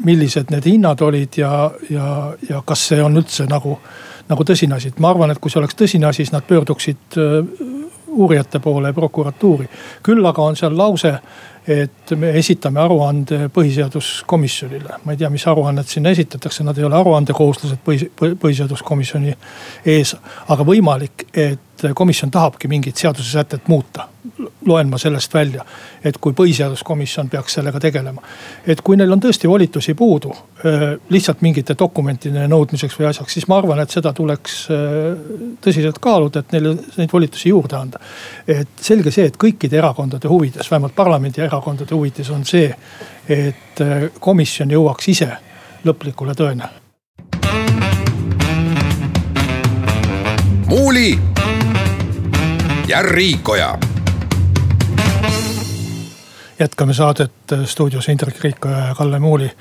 millised 0.05 0.52
need 0.55 0.67
hinnad 0.69 1.02
olid 1.05 1.38
ja, 1.40 1.71
ja, 1.90 2.11
ja 2.49 2.62
kas 2.67 2.88
see 2.90 3.02
on 3.02 3.19
üldse 3.21 3.49
nagu 3.50 3.78
nagu 4.29 4.45
tõsine 4.45 4.77
asi, 4.77 4.93
et 4.93 5.01
ma 5.01 5.11
arvan, 5.11 5.31
et 5.33 5.41
kui 5.43 5.51
see 5.51 5.61
oleks 5.61 5.77
tõsine 5.79 6.09
asi, 6.09 6.25
siis 6.25 6.33
nad 6.35 6.47
pöörduksid 6.49 7.19
äh, 7.19 7.77
uurijate 8.09 8.59
poole, 8.59 8.93
prokuratuuri. 8.93 9.69
küll 10.03 10.27
aga 10.27 10.43
on 10.43 10.57
seal 10.57 10.77
lause, 10.77 11.13
et 11.69 12.13
me 12.17 12.31
esitame 12.39 12.81
aruande 12.81 13.49
põhiseaduskomisjonile. 13.55 15.01
ma 15.05 15.13
ei 15.13 15.21
tea, 15.21 15.31
mis 15.31 15.47
aruannet 15.47 15.89
sinna 15.89 16.11
esitatakse, 16.11 16.65
nad 16.65 16.79
ei 16.79 16.85
ole 16.85 16.97
aruandekohustused 16.97 17.83
põhi, 17.85 18.11
põhiseaduskomisjoni 18.17 19.35
ees. 19.87 20.17
aga 20.49 20.64
võimalik, 20.64 21.29
et 21.35 21.88
komisjon 21.95 22.31
tahabki 22.31 22.69
mingit 22.69 22.97
seadusesätet 22.97 23.69
muuta. 23.69 24.09
Loen 24.66 24.88
ma 24.88 24.98
sellest 24.98 25.35
välja, 25.35 25.64
et 26.05 26.18
kui 26.20 26.35
põhiseaduskomisjon 26.37 27.29
peaks 27.31 27.59
sellega 27.59 27.81
tegelema. 27.81 28.22
et 28.66 28.81
kui 28.81 28.96
neil 28.96 29.12
on 29.12 29.20
tõesti 29.20 29.48
volitusi 29.48 29.94
puudu 29.94 30.33
lihtsalt 31.11 31.42
mingite 31.42 31.74
dokumentide 31.79 32.46
nõudmiseks 32.48 32.98
või 32.98 33.09
asjaks, 33.09 33.33
siis 33.33 33.48
ma 33.48 33.59
arvan, 33.59 33.81
et 33.81 33.90
seda 33.90 34.12
tuleks 34.12 34.57
tõsiselt 35.64 35.98
kaaluda, 36.01 36.40
et 36.40 36.53
neile 36.53 36.74
neid 36.96 37.12
volitusi 37.12 37.48
juurde 37.48 37.77
anda. 37.77 38.01
et 38.46 38.68
selge 38.81 39.11
see, 39.11 39.27
et 39.27 39.37
kõikide 39.37 39.79
erakondade 39.79 40.29
huvides, 40.29 40.70
vähemalt 40.70 40.94
parlamendi 40.94 41.40
erakondade 41.40 41.94
huvides 41.94 42.31
on 42.31 42.44
see, 42.44 42.74
et 43.29 43.83
komisjon 44.20 44.70
jõuaks 44.70 45.09
ise 45.09 45.33
lõplikule 45.85 46.35
tõene. 46.35 46.68
muuli 50.68 51.18
ja 52.88 53.03
Riikoja. 53.03 53.88
Jätkame 56.61 56.94
saadet 56.94 57.33
stuudios 57.64 58.09
Indrek 58.09 58.40
Riikoja 58.40 58.79
ja 58.79 58.94
Kalle 58.94 59.18
Muuli. 59.18 59.57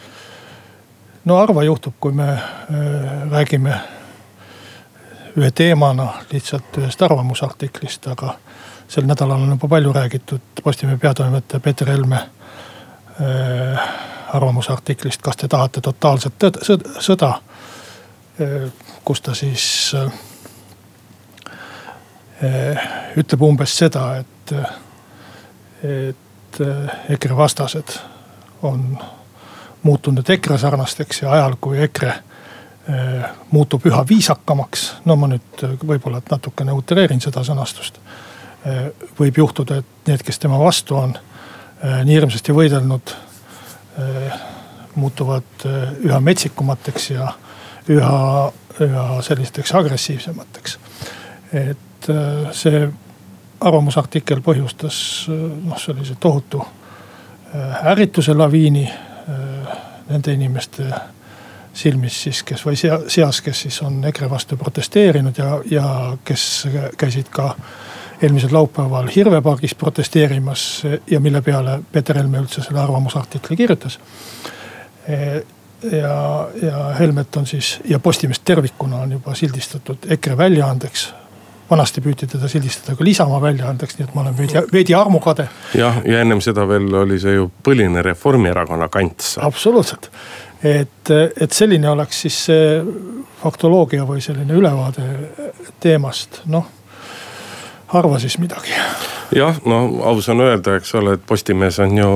no 1.25 1.35
harva 1.35 1.63
juhtub, 1.63 1.93
kui 1.99 2.11
me 2.11 2.31
äh, 2.31 2.41
räägime 3.31 3.79
ühe 5.37 5.51
teemana 5.51 6.13
lihtsalt 6.31 6.77
ühest 6.77 7.01
arvamusartiklist, 7.01 8.07
aga 8.07 8.37
sel 8.87 9.05
nädalal 9.05 9.41
on 9.41 9.49
juba 9.49 9.67
palju 9.67 9.93
räägitud 9.93 10.41
Postimehe 10.63 10.97
peatoimetaja 10.97 11.59
Peeter 11.59 11.89
Helme 11.89 12.15
äh, 12.15 13.89
arvamusartiklist, 14.33 15.21
kas 15.21 15.37
te 15.37 15.47
tahate 15.47 15.81
totaalset 15.81 16.33
sõda. 16.99 17.33
Äh, 18.41 18.71
kus 19.05 19.21
ta 19.21 19.33
siis 19.35 19.95
ütleb 23.17 23.41
umbes 23.41 23.77
seda, 23.77 24.03
et, 24.19 24.51
et 25.83 26.26
eh, 26.61 26.89
EKRE 27.09 27.37
vastased 27.37 27.97
on 28.61 28.97
muutunud 29.83 30.29
EKRE 30.29 30.57
sarnasteks 30.57 31.21
ja 31.21 31.31
ajal, 31.31 31.55
kui 31.61 31.81
EKRE 31.83 32.09
eh, 32.09 33.23
muutub 33.51 33.85
üha 33.85 34.03
viisakamaks. 34.09 34.87
no 35.05 35.15
ma 35.15 35.29
nüüd 35.31 35.65
võib-olla 35.85 36.21
natukene 36.31 36.75
utreerin 36.75 37.21
seda 37.21 37.43
sõnastust. 37.43 37.99
võib 39.19 39.37
juhtuda, 39.37 39.77
et 39.77 40.07
need, 40.09 40.23
kes 40.25 40.39
tema 40.39 40.57
vastu 40.59 40.95
on 40.97 41.13
nii 42.03 42.15
hirmsasti 42.15 42.51
võidelnud, 42.51 43.13
muutuvad 44.95 45.63
üha 46.03 46.19
metsikumateks 46.19 47.09
ja 47.11 47.29
üha, 47.87 48.51
üha 48.83 49.05
sellisteks 49.23 49.71
agressiivsemateks. 49.77 50.79
et 51.53 51.85
et 52.07 52.55
see 52.55 52.87
arvamusartikkel 53.59 54.41
põhjustas 54.45 54.99
äh, 55.29 55.43
noh, 55.65 55.77
sellise 55.81 56.15
tohutu 56.19 56.63
äh, 56.63 57.85
ärrituse 57.93 58.33
laviini 58.33 58.89
nende 60.07 60.31
inimeste 60.31 60.85
silmis 61.77 62.21
siis, 62.23 62.39
kes 62.47 62.63
või 62.65 62.77
seas, 62.79 63.41
kes 63.43 63.61
siis 63.65 63.81
on 63.83 63.99
EKRE 64.07 64.29
vastu 64.31 64.57
protesteerinud 64.57 65.37
ja, 65.37 65.49
ja 65.71 65.87
kes 66.25 66.67
käisid 66.97 67.27
ka 67.33 67.49
eelmisel 68.21 68.53
laupäeval 68.53 69.09
Hirve 69.15 69.41
pargis 69.41 69.75
protesteerimas 69.75 70.83
ja 71.11 71.19
mille 71.19 71.41
peale 71.41 71.79
Peeter 71.91 72.17
Helme 72.17 72.41
üldse 72.41 72.63
selle 72.65 72.81
arvamusartikli 72.81 73.57
kirjutas. 73.57 73.99
ja, 75.91 76.47
ja 76.61 76.83
Helmet 76.99 77.35
on 77.35 77.45
siis 77.47 77.79
ja 77.85 77.99
Postimeest 77.99 78.41
tervikuna 78.45 78.97
on 78.97 79.11
juba 79.11 79.35
sildistatud 79.35 79.97
EKRE 80.09 80.37
väljaandeks 80.37 81.13
vanasti 81.69 82.01
püüti 82.01 82.27
teda 82.31 82.47
sildistada 82.51 82.95
küll 82.97 83.11
Isamaa 83.11 83.41
väljaandeks, 83.43 83.97
nii 83.97 84.07
et 84.07 84.15
ma 84.15 84.23
olen 84.23 84.37
veidi, 84.37 84.63
veidi 84.73 84.95
armukade. 84.95 85.47
jah, 85.75 86.01
ja 86.05 86.21
ennem 86.23 86.41
seda 86.43 86.67
veel 86.69 86.87
oli 87.03 87.19
see 87.19 87.35
ju 87.37 87.49
põline 87.63 88.03
Reformierakonna 88.05 88.87
kants. 88.93 89.35
absoluutselt, 89.41 90.09
et, 90.63 91.11
et 91.11 91.51
selline 91.51 91.89
oleks 91.89 92.23
siis 92.25 92.39
see 92.49 92.71
faktoloogia 93.43 94.07
või 94.07 94.23
selline 94.23 94.53
ülevaade 94.57 95.05
teemast, 95.83 96.41
noh 96.45 96.73
harva 97.87 98.19
siis 98.19 98.37
midagi. 98.37 98.71
jah, 99.35 99.59
no 99.65 99.83
aus 100.03 100.29
on 100.29 100.41
öelda, 100.41 100.75
eks 100.79 100.95
ole, 100.95 101.17
et 101.17 101.25
Postimees 101.27 101.79
on 101.79 101.97
ju 101.97 102.11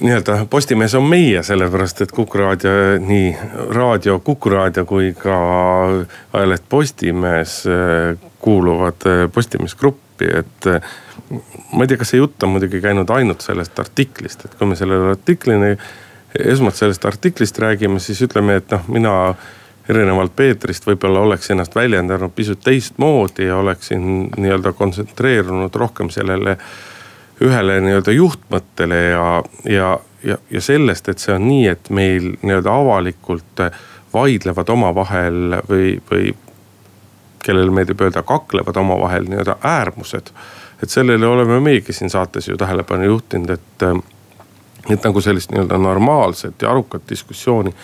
nii-öelda 0.00 0.46
Postimees 0.50 0.94
on 0.94 1.06
meie, 1.08 1.42
sellepärast 1.42 2.04
et 2.04 2.12
Kuku 2.12 2.38
raadio, 2.38 2.72
nii 3.04 3.30
raadio 3.74 4.18
Kuku 4.24 4.50
raadio 4.50 4.84
kui 4.88 5.12
ka 5.18 5.36
ajaleht 6.32 6.66
Postimees 6.68 7.62
äh, 7.66 8.18
kuuluvad 8.38 9.06
äh, 9.06 9.24
Postimees 9.32 9.74
Gruppi, 9.74 10.30
et. 10.40 10.70
ma 11.72 11.84
ei 11.84 11.86
tea, 11.86 12.00
kas 12.00 12.10
see 12.10 12.18
jutt 12.18 12.42
on 12.42 12.56
muidugi 12.56 12.80
käinud 12.82 13.10
ainult 13.14 13.44
sellest 13.44 13.78
artiklist, 13.78 14.44
et 14.44 14.54
kui 14.58 14.66
me 14.66 14.74
sellele 14.76 15.12
artiklini, 15.12 15.76
esmalt 16.34 16.74
sellest 16.74 17.04
artiklist 17.06 17.58
räägime, 17.62 18.00
siis 18.02 18.18
ütleme, 18.26 18.56
et 18.58 18.74
noh, 18.74 18.88
mina 18.90 19.12
erinevalt 19.90 20.34
Peetrist 20.36 20.86
võib-olla 20.86 21.24
oleks 21.26 21.50
ennast 21.50 21.74
väljendanud 21.74 22.32
pisut 22.34 22.62
teistmoodi 22.64 23.46
ja 23.48 23.58
oleksin 23.62 24.02
nii-öelda 24.36 24.72
kontsentreerunud 24.78 25.74
rohkem 25.74 26.10
sellele 26.10 26.56
ühele 27.44 27.80
nii-öelda 27.80 28.12
juhtmõttele 28.12 28.96
ja, 28.96 29.42
ja, 29.64 29.90
ja, 30.24 30.36
ja 30.50 30.60
sellest, 30.60 31.08
et 31.08 31.22
see 31.22 31.34
on 31.34 31.46
nii, 31.48 31.66
et 31.72 31.90
meil 31.90 32.34
nii-öelda 32.42 32.74
avalikult 32.82 33.64
vaidlevad 34.14 34.68
omavahel 34.68 35.60
või, 35.68 35.94
või 36.10 36.34
kellele 37.44 37.72
meeldib 37.72 38.00
öelda, 38.00 38.22
kaklevad 38.22 38.76
omavahel 38.76 39.28
nii-öelda 39.28 39.56
äärmused. 39.62 40.32
et 40.82 40.90
sellele 40.90 41.26
oleme 41.26 41.60
meiegi 41.60 41.92
siin 41.92 42.10
saates 42.10 42.48
ju 42.48 42.56
tähelepanu 42.56 43.04
juhtinud, 43.04 43.50
et, 43.50 43.82
et 44.90 45.04
nagu 45.04 45.20
sellist 45.20 45.50
nii-öelda 45.50 45.78
normaalset 45.78 46.62
ja 46.62 46.70
arukat 46.70 47.02
diskussiooni 47.08 47.74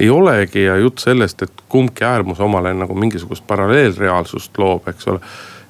ei 0.00 0.10
olegi 0.10 0.64
ja 0.64 0.76
jutt 0.76 0.98
sellest, 0.98 1.42
et 1.42 1.52
kumbki 1.68 2.04
äärmus 2.04 2.40
omale 2.40 2.74
nagu 2.74 2.94
mingisugust 2.94 3.46
paralleelreaalsust 3.46 4.58
loob, 4.58 4.88
eks 4.88 5.08
ole. 5.08 5.20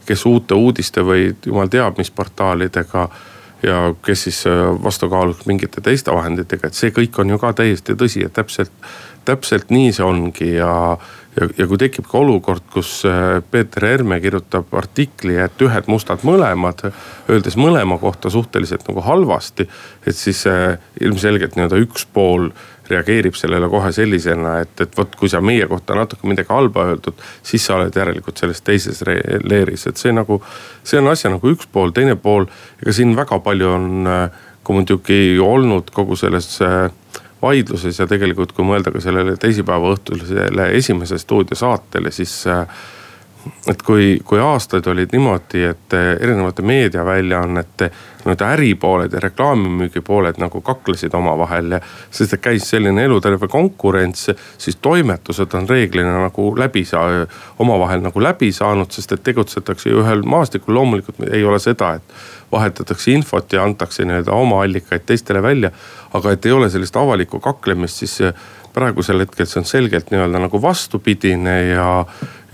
kes 0.06 0.26
uute 0.26 0.54
uudiste 0.54 1.02
või 1.02 1.34
jumal 1.46 1.66
teab 1.66 1.98
mis 1.98 2.10
portaalidega 2.10 3.08
ja 3.62 3.94
kes 4.04 4.26
siis 4.28 4.46
äh, 4.46 4.62
vastukaaluks 4.82 5.46
mingite 5.46 5.80
teiste 5.80 6.14
vahenditega, 6.14 6.68
et 6.68 6.78
see 6.78 6.92
kõik 6.94 7.20
on 7.22 7.34
ju 7.34 7.38
ka 7.42 7.52
täiesti 7.56 7.96
tõsi 7.98 8.24
ja 8.26 8.32
täpselt, 8.32 8.72
täpselt 9.24 9.72
nii 9.74 9.92
see 9.96 10.06
ongi 10.06 10.52
ja 10.56 10.72
ja, 11.36 11.48
ja 11.58 11.66
kui 11.68 11.78
tekib 11.80 12.06
ka 12.08 12.20
olukord, 12.20 12.64
kus 12.72 13.00
äh, 13.08 13.38
Peeter 13.50 13.86
Herme 13.88 14.18
kirjutab 14.24 14.72
artikli, 14.78 15.36
et 15.40 15.64
ühed 15.64 15.90
mustad 15.92 16.24
mõlemad, 16.26 16.86
öeldes 17.30 17.58
mõlema 17.60 17.98
kohta 18.02 18.32
suhteliselt 18.32 18.86
nagu 18.88 19.04
halvasti. 19.04 19.68
et 20.06 20.16
siis 20.16 20.46
äh, 20.50 20.78
ilmselgelt 21.00 21.56
nii-öelda 21.56 21.80
üks 21.84 22.06
pool 22.12 22.50
reageerib 22.90 23.36
sellele 23.38 23.68
kohe 23.72 23.92
sellisena, 23.92 24.58
et, 24.64 24.74
et 24.80 24.98
vot 24.98 25.16
kui 25.18 25.30
sa 25.32 25.40
meie 25.44 25.66
kohta 25.70 25.96
natuke 25.98 26.28
midagi 26.28 26.52
halba 26.52 26.88
öeldud, 26.92 27.22
siis 27.46 27.66
sa 27.66 27.78
oled 27.78 27.96
järelikult 27.96 28.42
selles 28.42 28.62
teises 28.66 29.02
leeris, 29.06 29.86
et 29.86 30.00
see 30.00 30.12
nagu. 30.14 30.40
see 30.84 31.00
on 31.00 31.08
asja 31.10 31.30
nagu 31.30 31.50
üks 31.50 31.68
pool, 31.72 31.90
teine 31.94 32.16
pool, 32.16 32.46
ega 32.82 32.92
siin 32.94 33.16
väga 33.16 33.40
palju 33.44 33.72
on 33.72 34.10
äh, 34.10 34.44
ka 34.62 34.74
muidugi 34.74 35.38
olnud 35.42 35.90
kogu 35.94 36.16
selles 36.18 36.48
vaidluses 37.42 37.98
ja 38.00 38.06
tegelikult, 38.10 38.52
kui 38.56 38.66
mõelda 38.66 38.92
ka 38.94 39.00
sellele 39.02 39.36
teisipäeva 39.40 39.92
õhtusele 39.94 40.70
esimese 40.78 41.18
stuudiosaatele, 41.22 42.10
siis 42.14 42.38
äh, 42.50 42.64
et 43.70 43.82
kui, 43.82 44.20
kui 44.24 44.40
aastaid 44.40 44.86
olid 44.86 45.12
niimoodi, 45.12 45.64
et 45.64 45.94
äh, 45.94 46.12
erinevate 46.20 46.62
meediaväljaannete 46.62 47.90
nii-öelda 48.26 48.48
äripooled 48.56 49.12
ja 49.12 49.20
reklaamimüügi 49.22 50.00
pooled 50.00 50.40
nagu 50.42 50.60
kaklesid 50.60 51.14
omavahel 51.14 51.76
ja. 51.76 51.80
sest 52.10 52.34
et 52.34 52.42
käis 52.42 52.70
selline 52.70 53.04
eluterve 53.04 53.48
konkurents, 53.48 54.30
siis 54.58 54.76
toimetused 54.82 55.54
on 55.54 55.68
reeglina 55.68 56.16
nagu 56.24 56.48
läbi 56.58 56.84
saa-, 56.84 57.26
omavahel 57.58 58.02
nagu 58.02 58.22
läbi 58.22 58.52
saanud, 58.52 58.90
sest 58.90 59.12
et 59.12 59.22
tegutsetakse 59.22 59.90
ju 59.90 60.02
ühel 60.02 60.26
maastikul, 60.26 60.74
loomulikult 60.74 61.22
ei 61.30 61.44
ole 61.44 61.58
seda, 61.62 61.94
et 62.00 62.16
vahetatakse 62.52 63.10
infot 63.12 63.52
ja 63.52 63.64
antakse 63.64 64.04
nii-öelda 64.04 64.34
oma 64.34 64.62
allikaid 64.62 65.06
teistele 65.06 65.42
välja. 65.42 65.70
aga 66.14 66.30
et 66.32 66.46
ei 66.46 66.52
ole 66.52 66.70
sellist 66.70 66.96
avalikku 66.96 67.40
kaklemist, 67.40 67.96
siis 67.96 68.20
praegusel 68.76 69.24
hetkel 69.24 69.48
see 69.48 69.62
on 69.62 69.68
selgelt 69.68 70.12
nii-öelda 70.12 70.42
nagu 70.42 70.60
vastupidine 70.62 71.56
ja, 71.70 71.90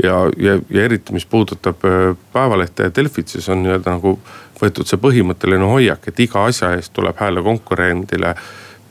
ja, 0.02 0.16
ja, 0.38 0.56
ja 0.70 0.84
eriti, 0.84 1.14
mis 1.16 1.26
puudutab 1.26 1.84
äh, 1.88 2.16
Päevalehte 2.32 2.88
ja 2.88 2.94
Delfit, 2.94 3.28
siis 3.28 3.48
on 3.50 3.64
nii-öelda 3.64 3.96
nagu 3.96 4.16
võetud 4.62 4.86
see 4.86 5.00
põhimõtteline 5.02 5.66
hoiak, 5.66 6.06
et 6.08 6.20
iga 6.22 6.46
asja 6.46 6.76
eest 6.76 6.94
tuleb 6.94 7.18
hääle 7.18 7.42
konkurendile 7.42 8.36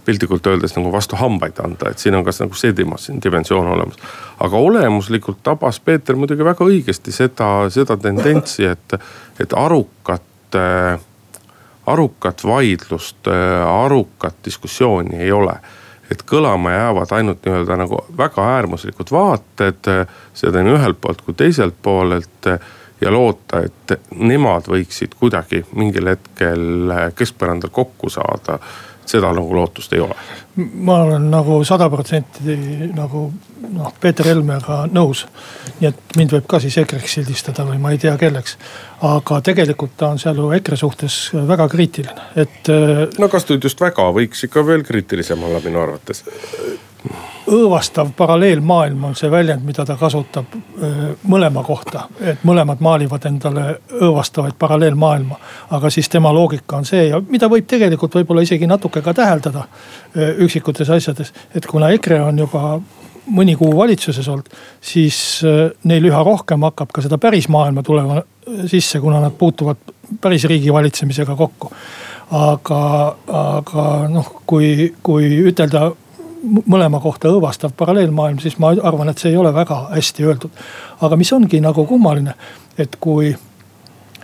piltlikult 0.06 0.48
öeldes 0.50 0.74
nagu 0.76 0.92
vastu 0.92 1.16
hambaid 1.16 1.60
anda, 1.64 1.92
et 1.92 2.02
siin 2.02 2.16
on 2.18 2.26
kas 2.26 2.42
nagu 2.42 2.58
see 2.58 2.74
dimensioon 2.76 3.68
olemas. 3.76 4.00
aga 4.40 4.58
olemuslikult 4.58 5.44
tabas 5.44 5.80
Peeter 5.80 6.18
muidugi 6.18 6.44
väga 6.44 6.66
õigesti 6.66 7.14
seda, 7.16 7.70
seda 7.70 7.98
tendentsi, 7.98 8.66
et, 8.66 8.98
et 9.40 9.54
arukat, 9.54 10.58
äh, 10.58 10.98
arukat 11.86 12.44
vaidlust, 12.44 13.28
äh, 13.30 13.62
arukat 13.86 14.42
diskussiooni 14.46 15.22
ei 15.22 15.32
ole 15.32 15.56
et 16.12 16.24
kõlama 16.28 16.74
jäävad 16.74 17.16
ainult 17.16 17.46
nii-öelda 17.46 17.78
nagu 17.80 18.04
väga 18.18 18.46
äärmuslikud 18.58 19.12
vaated, 19.12 19.90
seda 20.34 20.64
nii 20.64 20.76
ühelt 20.76 21.02
poolt 21.02 21.24
kui 21.26 21.38
teiselt 21.38 21.78
poolelt. 21.82 22.52
ja 23.02 23.10
loota, 23.12 23.64
et 23.66 24.12
nemad 24.14 24.68
võiksid 24.70 25.16
kuidagi 25.18 25.64
mingil 25.74 26.12
hetkel 26.12 26.92
keskpõrandal 27.18 27.72
kokku 27.74 28.12
saada 28.14 28.60
seda 29.06 29.32
nagu 29.36 29.56
lootust 29.56 29.94
ei 29.94 30.00
ole. 30.04 30.16
ma 30.74 30.98
olen 31.06 31.30
nagu 31.32 31.62
sada 31.64 31.90
protsenti 31.90 32.56
nagu 32.96 33.24
noh, 33.72 33.94
Peeter 34.02 34.28
Helmega 34.28 34.84
nõus. 34.92 35.26
nii 35.80 35.90
et 35.90 36.18
mind 36.18 36.36
võib 36.36 36.48
ka 36.48 36.60
siis 36.60 36.78
EKRE-ks 36.82 37.18
sildistada 37.18 37.66
või 37.68 37.80
ma 37.82 37.92
ei 37.92 38.02
tea 38.02 38.16
kelleks. 38.18 38.58
aga 39.08 39.42
tegelikult 39.42 39.98
ta 39.98 40.12
on 40.14 40.20
seal 40.20 40.38
ju 40.38 40.52
EKRE 40.58 40.78
suhtes 40.78 41.20
väga 41.34 41.68
kriitiline, 41.72 42.30
et. 42.36 42.72
No 43.20 43.30
kas 43.32 43.48
nüüd 43.50 43.64
just 43.64 43.82
väga, 43.82 44.12
võiks 44.16 44.46
ikka 44.48 44.66
veel 44.66 44.84
kriitilisem 44.88 45.44
olla 45.44 45.64
minu 45.64 45.82
arvates 45.82 46.26
õõvastav 47.52 48.12
paralleelmaailm 48.18 49.04
on 49.10 49.16
see 49.18 49.32
väljend, 49.32 49.64
mida 49.66 49.86
ta 49.86 49.96
kasutab 50.00 50.54
mõlema 51.28 51.64
kohta. 51.66 52.08
et 52.20 52.44
mõlemad 52.48 52.80
maalivad 52.80 53.26
endale 53.26 53.80
õõvastavaid 54.00 54.58
paralleelmaailma. 54.60 55.40
aga 55.70 55.90
siis 55.90 56.10
tema 56.10 56.34
loogika 56.34 56.78
on 56.78 56.86
see 56.86 57.08
ja 57.08 57.22
mida 57.30 57.50
võib 57.50 57.66
tegelikult 57.68 58.16
võib-olla 58.16 58.42
isegi 58.42 58.68
natuke 58.68 59.02
ka 59.02 59.14
täheldada 59.14 59.64
üksikutes 60.16 60.90
asjades. 60.90 61.34
et 61.56 61.66
kuna 61.66 61.90
EKRE 61.90 62.22
on 62.22 62.40
juba 62.40 62.80
mõni 63.32 63.56
kuu 63.58 63.78
valitsuses 63.78 64.28
olnud, 64.28 64.50
siis 64.82 65.42
neil 65.84 66.06
üha 66.06 66.24
rohkem 66.24 66.62
hakkab 66.62 66.92
ka 66.94 67.02
seda 67.02 67.18
päris 67.18 67.48
maailma 67.50 67.84
tulema 67.84 68.22
sisse, 68.68 69.00
kuna 69.00 69.20
nad 69.22 69.36
puutuvad 69.38 69.78
päris 70.22 70.44
riigi 70.44 70.74
valitsemisega 70.74 71.36
kokku. 71.36 71.72
aga, 72.32 73.16
aga 73.28 73.86
noh, 74.08 74.28
kui, 74.48 74.94
kui 75.04 75.28
ütelda 75.52 75.90
mõlema 76.44 77.00
kohta 77.00 77.30
õõvastav 77.30 77.76
paralleelmaailm, 77.78 78.40
siis 78.42 78.58
ma 78.60 78.74
arvan, 78.84 79.10
et 79.12 79.22
see 79.22 79.32
ei 79.32 79.38
ole 79.38 79.54
väga 79.54 79.78
hästi 79.92 80.26
öeldud. 80.26 80.60
aga 81.02 81.18
mis 81.18 81.34
ongi 81.34 81.62
nagu 81.62 81.86
kummaline, 81.86 82.34
et 82.78 82.96
kui, 83.00 83.36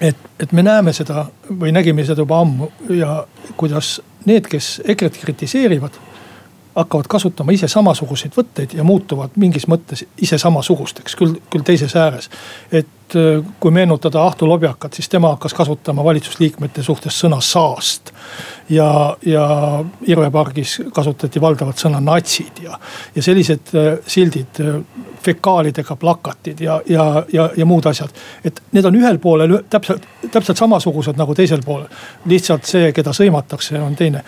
et, 0.02 0.18
et 0.40 0.52
me 0.52 0.64
näeme 0.64 0.94
seda 0.94 1.26
või 1.50 1.72
nägime 1.72 2.06
seda 2.06 2.26
juba 2.26 2.42
ammu 2.42 2.72
ja 2.90 3.24
kuidas 3.58 4.02
need, 4.26 4.48
kes 4.50 4.82
EKRE-t 4.86 5.22
kritiseerivad 5.22 6.00
hakkavad 6.78 7.08
kasutama 7.10 7.54
ise 7.56 7.68
samasuguseid 7.68 8.36
võtteid 8.38 8.76
ja 8.78 8.84
muutuvad 8.86 9.34
mingis 9.36 9.66
mõttes 9.68 10.04
ise 10.22 10.38
samasugusteks, 10.38 11.16
küll, 11.18 11.40
küll 11.50 11.66
teises 11.66 11.96
ääres. 11.96 12.30
et 12.72 12.88
äh, 13.16 13.46
kui 13.60 13.72
meenutada 13.72 14.24
Ahto 14.26 14.48
Lobjakat, 14.48 14.94
siis 14.94 15.10
tema 15.10 15.30
hakkas 15.30 15.54
kasutama 15.54 16.04
valitsusliikmete 16.04 16.84
suhtes 16.84 17.20
sõna 17.24 17.42
saast. 17.42 18.12
ja, 18.70 19.18
ja 19.26 19.84
Irve 20.08 20.32
pargis 20.32 20.82
kasutati 20.94 21.42
valdavalt 21.42 21.78
sõna 21.78 22.02
natsid 22.04 22.64
ja, 22.64 22.80
ja 23.16 23.24
sellised 23.24 23.74
äh, 23.76 24.00
sildid 24.08 24.60
äh, 24.60 24.82
fekaalidega 25.24 25.96
plakatid 25.96 26.60
ja, 26.60 26.82
ja, 26.90 27.24
ja, 27.34 27.50
ja 27.58 27.66
muud 27.66 27.86
asjad. 27.86 28.10
et 28.44 28.62
need 28.72 28.86
on 28.86 28.96
ühel 28.96 29.20
poolel 29.20 29.58
täpselt, 29.70 30.06
täpselt 30.32 30.58
samasugused 30.58 31.18
nagu 31.18 31.36
teisel 31.36 31.62
poolel. 31.66 31.88
lihtsalt 32.26 32.66
see, 32.66 32.92
keda 32.96 33.14
sõimatakse, 33.14 33.80
on 33.82 33.96
teine. 33.96 34.24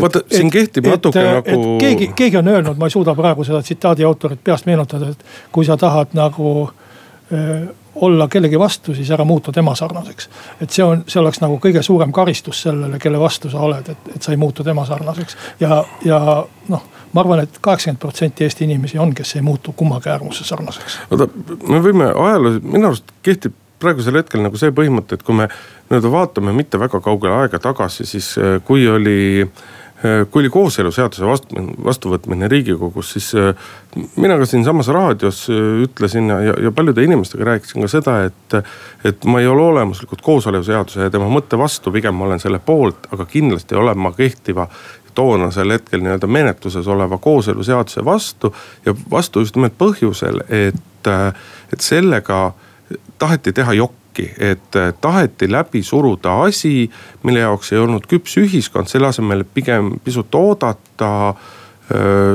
vaata, 0.00 0.24
siin 0.32 0.50
kehtib 0.50 0.86
natuke 0.92 1.24
nagu. 1.24 1.78
keegi, 1.80 2.12
keegi 2.16 2.40
on 2.40 2.48
öelnud, 2.48 2.78
ma 2.78 2.88
ei 2.88 2.96
suuda 2.96 3.14
praegu 3.14 3.44
seda 3.44 3.62
tsitaadi 3.62 4.04
autorit 4.04 4.44
peast 4.44 4.66
meenutada, 4.66 5.10
et 5.14 5.24
kui 5.52 5.64
sa 5.64 5.76
tahad 5.80 6.16
nagu 6.16 6.70
olla 7.94 8.28
kellegi 8.28 8.58
vastu, 8.58 8.94
siis 8.94 9.10
ära 9.10 9.24
muutu 9.24 9.52
tema 9.52 9.74
sarnaseks. 9.74 10.28
et 10.60 10.70
see 10.70 10.84
on, 10.84 11.04
see 11.08 11.20
oleks 11.20 11.40
nagu 11.40 11.58
kõige 11.62 11.82
suurem 11.82 12.12
karistus 12.12 12.62
sellele, 12.62 12.98
kelle 12.98 13.20
vastu 13.20 13.50
sa 13.50 13.60
oled, 13.66 13.88
et, 13.88 14.10
et 14.14 14.22
sa 14.22 14.32
ei 14.32 14.38
muutu 14.40 14.64
tema 14.64 14.86
sarnaseks. 14.86 15.36
ja, 15.60 15.84
ja 16.04 16.20
noh 16.68 16.82
ma 17.12 17.24
arvan 17.24 17.42
et, 17.42 17.50
et 17.50 17.62
kaheksakümmend 17.62 18.00
protsenti 18.00 18.44
Eesti 18.44 18.64
inimesi 18.64 18.98
on, 18.98 19.14
kes 19.14 19.36
ei 19.36 19.42
muutu 19.42 19.72
kummagi 19.76 20.10
äärmuse 20.10 20.44
sarnaseks. 20.44 21.00
oota, 21.10 21.28
me 21.68 21.82
võime 21.82 22.12
ajaloos, 22.14 22.62
minu 22.62 22.92
arust 22.92 23.12
kehtib 23.22 23.56
praegusel 23.80 24.20
hetkel 24.20 24.42
nagu 24.44 24.58
see 24.60 24.72
põhimõte, 24.76 25.16
et 25.16 25.22
kui 25.26 25.34
me 25.34 25.48
nii-öelda 25.48 26.12
vaatame 26.12 26.52
mitte 26.54 26.78
väga 26.78 27.00
kaugele 27.02 27.42
aega 27.42 27.58
tagasi, 27.58 28.06
siis 28.06 28.34
äh, 28.38 28.58
kui 28.64 28.86
oli 28.88 29.20
äh, 29.46 29.68
kui 30.30 30.40
oli 30.40 30.50
kooseluseaduse 30.50 31.26
vastu, 31.26 31.62
vastuvõtmine 31.84 32.48
riigikogus, 32.48 33.10
siis 33.12 33.26
äh, 33.36 33.50
mina 34.16 34.38
ka 34.40 34.46
siinsamas 34.48 34.88
raadios 34.88 35.42
ütlesin 35.84 36.30
ja, 36.32 36.54
ja 36.64 36.72
paljude 36.72 37.04
inimestega 37.04 37.44
rääkisin 37.44 37.84
ka 37.84 37.90
seda, 37.92 38.14
et. 38.30 38.56
et 39.04 39.24
ma 39.24 39.40
ei 39.40 39.46
ole 39.46 39.62
olemuslikult 39.62 40.22
kooseluseaduse 40.24 41.04
ja 41.04 41.12
tema 41.12 41.28
mõtte 41.28 41.58
vastu, 41.58 41.92
pigem 41.92 42.16
ma 42.16 42.24
olen 42.30 42.40
selle 42.40 42.58
poolt, 42.64 43.10
aga 43.12 43.26
kindlasti 43.28 43.76
olen 43.76 43.98
ma 43.98 44.12
kehtiva 44.16 44.68
toonasel 45.14 45.70
hetkel 45.74 46.00
nii-öelda 46.00 46.26
menetluses 46.26 46.88
oleva 46.88 47.18
kooseluseaduse 47.18 48.04
vastu. 48.04 48.54
ja 48.86 48.94
vastu 49.10 49.40
just 49.40 49.56
nimelt 49.56 49.76
põhjusel, 49.78 50.40
et, 50.48 51.10
et 51.72 51.80
sellega 51.80 52.52
taheti 53.18 53.52
teha 53.52 53.72
jokki, 54.10 54.34
et 54.38 55.00
taheti 55.00 55.52
läbi 55.52 55.82
suruda 55.82 56.42
asi, 56.42 56.90
mille 57.22 57.40
jaoks 57.40 57.72
ei 57.72 57.78
olnud 57.78 58.06
küps 58.08 58.36
ühiskond, 58.38 58.88
selle 58.88 59.06
asemel 59.06 59.44
pigem 59.44 59.98
pisut 60.04 60.34
oodata 60.34 61.34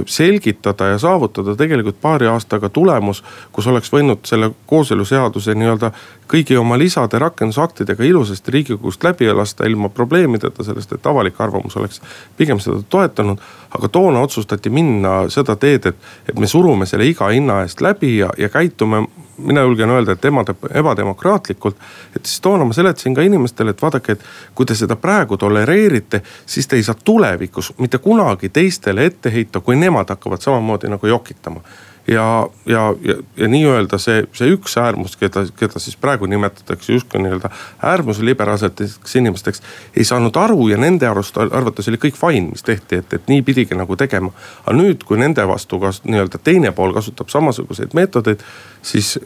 selgitada 0.06 0.86
ja 0.86 0.98
saavutada 1.00 1.54
tegelikult 1.56 1.96
paari 2.02 2.28
aastaga 2.28 2.68
tulemus, 2.70 3.22
kus 3.56 3.68
oleks 3.72 3.88
võinud 3.94 4.26
selle 4.28 4.50
kooseluseaduse 4.68 5.56
nii-öelda 5.56 5.94
kõigi 6.28 6.58
oma 6.60 6.76
lisade 6.78 7.20
rakendusaktidega 7.24 8.04
ilusasti 8.04 8.52
riigikogust 8.52 9.04
läbi 9.08 9.32
lasta 9.32 9.64
ilma 9.64 9.88
probleemideta, 9.90 10.64
sellest, 10.64 10.92
et 10.92 11.08
avalik 11.08 11.40
arvamus 11.40 11.78
oleks 11.80 12.02
pigem 12.38 12.60
seda 12.60 12.84
toetanud. 12.90 13.40
aga 13.80 13.88
toona 13.88 14.20
otsustati 14.20 14.70
minna 14.70 15.30
seda 15.30 15.56
teed, 15.56 15.86
et, 15.86 15.96
et 16.30 16.40
me 16.40 16.48
surume 16.48 16.86
selle 16.86 17.08
iga 17.08 17.32
hinna 17.32 17.62
eest 17.64 17.82
läbi 17.82 18.18
ja, 18.18 18.30
ja 18.38 18.50
käitume 18.50 19.06
mina 19.38 19.62
julgen 19.62 19.90
öelda, 19.90 20.12
et 20.12 20.26
emade, 20.26 20.56
ebademokraatlikult. 20.74 21.76
et 22.16 22.26
siis 22.26 22.42
toona 22.42 22.66
ma 22.66 22.74
seletasin 22.74 23.14
ka 23.14 23.22
inimestele, 23.22 23.72
et 23.72 23.82
vaadake, 23.82 24.12
et 24.12 24.24
kui 24.56 24.66
te 24.66 24.76
seda 24.76 24.96
praegu 24.96 25.38
tolereerite, 25.38 26.22
siis 26.46 26.68
te 26.68 26.76
ei 26.76 26.84
saa 26.84 26.96
tulevikus 27.04 27.74
mitte 27.78 27.98
kunagi 27.98 28.50
teistele 28.50 29.06
ette 29.06 29.34
heita, 29.34 29.60
kui 29.60 29.76
nemad 29.76 30.10
hakkavad 30.10 30.42
samamoodi 30.42 30.90
nagu 30.90 31.08
jokitama 31.08 31.62
ja, 32.08 32.50
ja, 32.66 32.96
ja, 33.02 33.16
ja 33.38 33.48
nii-öelda 33.48 33.98
see, 34.02 34.24
see 34.34 34.50
üks 34.54 34.78
äärmus, 34.82 35.16
keda, 35.18 35.46
keda 35.58 35.82
siis 35.82 35.98
praegu 35.98 36.30
nimetatakse 36.30 36.94
justkui 36.94 37.22
nii-öelda 37.24 37.50
äärmusliberaalseteks 37.84 39.16
inimesteks. 39.16 39.62
ei 39.98 40.04
saanud 40.04 40.36
aru 40.36 40.68
ja 40.68 40.78
nende 40.78 41.08
arust, 41.08 41.38
arvates 41.38 41.90
oli 41.90 42.02
kõik 42.02 42.20
fine, 42.20 42.52
mis 42.52 42.64
tehti, 42.64 43.02
et, 43.02 43.14
et 43.14 43.32
nii 43.32 43.42
pidigi 43.42 43.78
nagu 43.78 43.96
tegema. 43.96 44.32
aga 44.66 44.78
nüüd, 44.78 45.04
kui 45.04 45.18
nende 45.18 45.48
vastu 45.48 45.80
ka 45.80 45.94
nii-öelda 46.04 46.42
teine 46.44 46.72
pool 46.72 46.94
kasutab 46.94 47.34
samasuguseid 47.34 47.98
meetodeid, 47.98 48.44
siis 48.82 49.18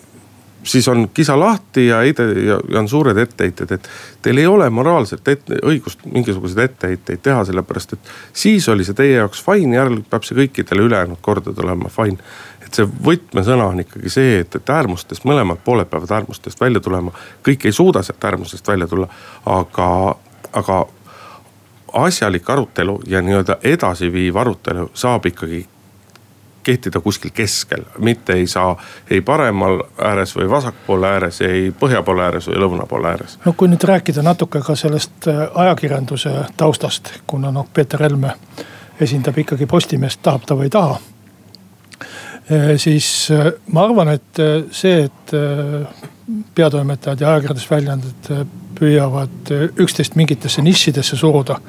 siis 0.63 0.87
on 0.87 1.09
kisa 1.13 1.39
lahti 1.39 1.87
ja 1.87 2.01
heide 2.03 2.23
ja, 2.23 2.59
ja 2.71 2.79
on 2.79 2.89
suured 2.89 3.17
etteheited, 3.17 3.71
et 3.71 3.89
teil 4.21 4.37
ei 4.37 4.47
ole 4.47 4.69
moraalset 4.69 5.27
ette, 5.27 5.59
õigust 5.63 6.03
mingisuguseid 6.05 6.59
etteheiteid 6.65 7.21
teha, 7.23 7.45
sellepärast 7.47 7.95
et 7.95 8.11
siis 8.33 8.67
oli 8.69 8.83
see 8.83 8.97
teie 8.97 9.15
jaoks 9.15 9.43
fine, 9.45 9.75
järelikult 9.75 10.09
peab 10.11 10.27
see 10.27 10.37
kõikidele 10.41 10.87
ülejäänud 10.89 11.21
kordadel 11.23 11.69
olema 11.69 11.91
fine 11.93 12.19
et 12.69 12.77
see 12.77 12.85
võtmesõna 13.05 13.65
on 13.73 13.81
ikkagi 13.81 14.11
see, 14.13 14.37
et, 14.43 14.55
et 14.55 14.69
äärmustest, 14.69 15.25
mõlemad 15.25 15.63
pooled 15.65 15.89
peavad 15.89 16.11
äärmustest 16.19 16.61
välja 16.61 16.79
tulema. 16.79 17.11
kõik 17.45 17.65
ei 17.65 17.73
suuda 17.73 18.03
sealt 18.05 18.23
äärmusest 18.23 18.67
välja 18.67 18.87
tulla, 18.87 19.09
aga, 19.45 20.15
aga 20.53 20.85
asjalik 21.93 22.49
arutelu 22.49 23.01
ja 23.07 23.21
nii-öelda 23.25 23.57
edasiviiv 23.63 24.37
arutelu 24.37 24.91
saab 24.93 25.25
ikkagi 25.25 25.65
kehtida 26.63 26.99
kuskil 26.99 27.31
keskel, 27.33 27.83
mitte 27.97 28.33
ei 28.33 28.47
saa 28.47 28.75
ei 29.09 29.21
paremal 29.21 29.79
ääres 29.97 30.35
või 30.35 30.49
vasakpoole 30.49 31.07
ääres, 31.07 31.41
ei 31.41 31.71
põhja 31.79 32.03
poole 32.03 32.23
ääres 32.23 32.47
või 32.51 32.59
lõuna 32.61 32.85
poole 32.85 33.09
ääres. 33.09 33.39
no 33.45 33.53
kui 33.57 33.71
nüüd 33.71 33.83
rääkida 33.83 34.21
natuke 34.21 34.61
ka 34.61 34.75
sellest 34.75 35.27
äh, 35.27 35.47
ajakirjanduse 35.55 36.35
taustast, 36.57 37.13
kuna 37.27 37.51
noh, 37.51 37.65
Peeter 37.73 38.03
Helme 38.03 38.35
esindab 39.01 39.37
ikkagi 39.37 39.65
Postimeest, 39.65 40.21
tahab 40.21 40.45
ta 40.45 40.59
või 40.59 40.69
ei 40.69 40.75
taha 40.75 40.99
siis 42.77 43.31
äh, 43.31 43.51
ma 43.73 43.83
arvan, 43.83 44.09
et 44.09 44.39
äh, 44.39 44.63
see, 44.71 45.03
et 45.05 45.33
peatoimetajad 46.55 47.21
ja 47.21 47.29
ajakirjandusväljaanded 47.33 48.27
püüavad 48.77 49.51
üksteist 49.81 50.15
mingitesse 50.15 50.61
nišidesse 50.61 51.17
suruda. 51.17 51.59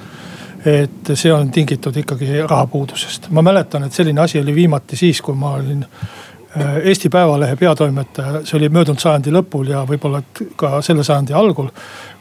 et 0.65 1.11
see 1.15 1.33
on 1.33 1.51
tingitud 1.51 1.97
ikkagi 1.97 2.43
rahapuudusest. 2.43 3.31
ma 3.31 3.43
mäletan, 3.43 3.85
et 3.85 3.93
selline 3.93 4.21
asi 4.21 4.41
oli 4.41 4.55
viimati 4.55 4.97
siis, 4.97 5.23
kui 5.23 5.35
ma 5.35 5.55
olin 5.55 5.85
Eesti 6.85 7.09
Päevalehe 7.09 7.57
peatoimetaja, 7.57 8.41
see 8.45 8.57
oli 8.59 8.69
möödunud 8.69 8.99
sajandi 9.01 9.31
lõpul 9.31 9.69
ja 9.71 9.85
võib-olla 9.87 10.23
ka 10.57 10.81
selle 10.83 11.05
sajandi 11.05 11.33
algul. 11.33 11.69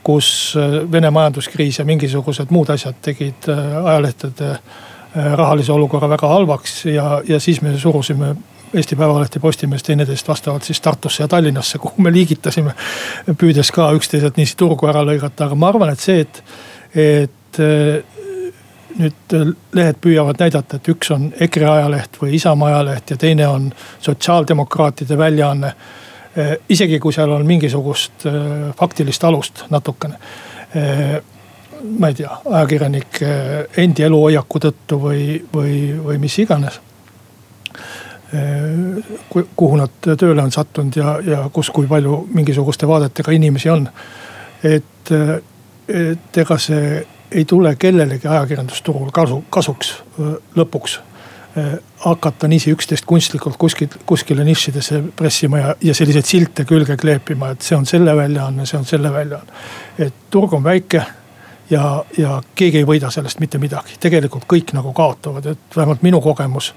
kus 0.03 0.55
Vene 0.91 1.09
majanduskriis 1.09 1.79
ja 1.79 1.85
mingisugused 1.85 2.51
muud 2.51 2.69
asjad 2.69 2.95
tegid 3.01 3.49
ajalehtede 3.83 4.53
Äh, 4.53 4.88
rahalise 5.15 5.71
olukorra 5.73 6.09
väga 6.09 6.27
halvaks 6.27 6.85
ja, 6.85 7.21
ja 7.27 7.39
siis 7.39 7.61
me 7.61 7.77
surusime 7.77 8.35
Eesti 8.73 8.95
Päevaleht 8.95 9.35
ja 9.35 9.41
Postimees 9.41 9.83
teineteist 9.83 10.27
vastavalt 10.27 10.63
siis 10.63 10.81
Tartusse 10.81 11.23
ja 11.23 11.27
Tallinnasse, 11.27 11.77
kuhu 11.77 12.01
me 12.01 12.11
liigitasime. 12.13 12.73
püüdes 13.37 13.71
ka 13.73 13.91
üksteiselt 13.97 14.37
niiviisi 14.37 14.57
turgu 14.57 14.87
ära 14.87 15.01
lõigata, 15.01 15.47
aga 15.47 15.55
ma 15.57 15.71
arvan, 15.71 15.89
et 15.89 15.99
see, 15.99 16.19
et, 16.21 16.43
et 16.93 17.59
äh, 17.59 18.03
nüüd 18.99 19.35
lehed 19.73 19.97
püüavad 20.01 20.37
näidata, 20.39 20.77
et 20.77 20.91
üks 20.93 21.09
on 21.15 21.31
EKRE 21.39 21.65
ajaleht 21.71 22.21
või 22.21 22.35
Isamaa 22.37 22.69
ajaleht 22.75 23.09
ja 23.09 23.17
teine 23.17 23.47
on 23.47 23.71
sotsiaaldemokraatide 24.05 25.17
väljaanne. 25.17 25.73
Äh, 26.37 26.53
isegi 26.69 26.99
kui 26.99 27.13
seal 27.13 27.33
on 27.33 27.49
mingisugust 27.49 28.29
faktilist 28.77 29.23
alust 29.25 29.65
natukene 29.73 30.21
ma 31.99 32.11
ei 32.11 32.13
tea, 32.13 32.31
ajakirjanike 32.45 33.31
endi 33.83 34.05
eluhoiaku 34.07 34.61
tõttu 34.65 34.99
või, 35.01 35.23
või, 35.53 35.75
või 36.03 36.17
mis 36.21 36.37
iganes. 36.39 36.79
kuhu 39.29 39.77
nad 39.77 39.93
tööle 40.05 40.43
on 40.43 40.51
sattunud 40.53 40.95
ja, 40.95 41.15
ja 41.25 41.37
kus, 41.53 41.71
kui 41.73 41.87
palju 41.89 42.27
mingisuguste 42.33 42.87
vaadetega 42.87 43.31
inimesi 43.31 43.69
on. 43.69 43.87
et, 44.63 45.11
et 45.87 46.37
ega 46.37 46.57
see 46.57 47.05
ei 47.31 47.45
tule 47.45 47.75
kellelegi 47.75 48.27
ajakirjandusturul 48.27 49.09
kasu, 49.13 49.43
kasuks 49.49 49.93
lõpuks 50.57 50.99
hakata 52.05 52.47
niiviisi 52.47 52.71
üksteist 52.71 53.05
kunstlikult 53.09 53.57
kuskil, 53.57 53.89
kuskile 54.05 54.43
nišidesse 54.45 55.01
pressima 55.17 55.59
ja, 55.59 55.75
ja 55.81 55.95
selliseid 55.97 56.25
silte 56.25 56.65
külge 56.69 56.97
kleepima, 56.97 57.53
et 57.53 57.65
see 57.65 57.77
on 57.77 57.87
selle 57.89 58.13
väljaanne, 58.15 58.65
see 58.69 58.77
on 58.77 58.85
selle 58.85 59.11
väljaanne. 59.13 59.63
et 59.97 60.13
turg 60.29 60.53
on 60.53 60.63
väike 60.63 61.01
ja, 61.69 62.03
ja 62.17 62.41
keegi 62.55 62.81
ei 62.81 62.85
võida 62.87 63.09
sellest 63.13 63.39
mitte 63.39 63.59
midagi, 63.61 63.97
tegelikult 64.01 64.45
kõik 64.49 64.73
nagu 64.73 64.93
kaotavad, 64.95 65.45
et 65.53 65.75
vähemalt 65.75 66.01
minu 66.05 66.21
kogemus 66.21 66.71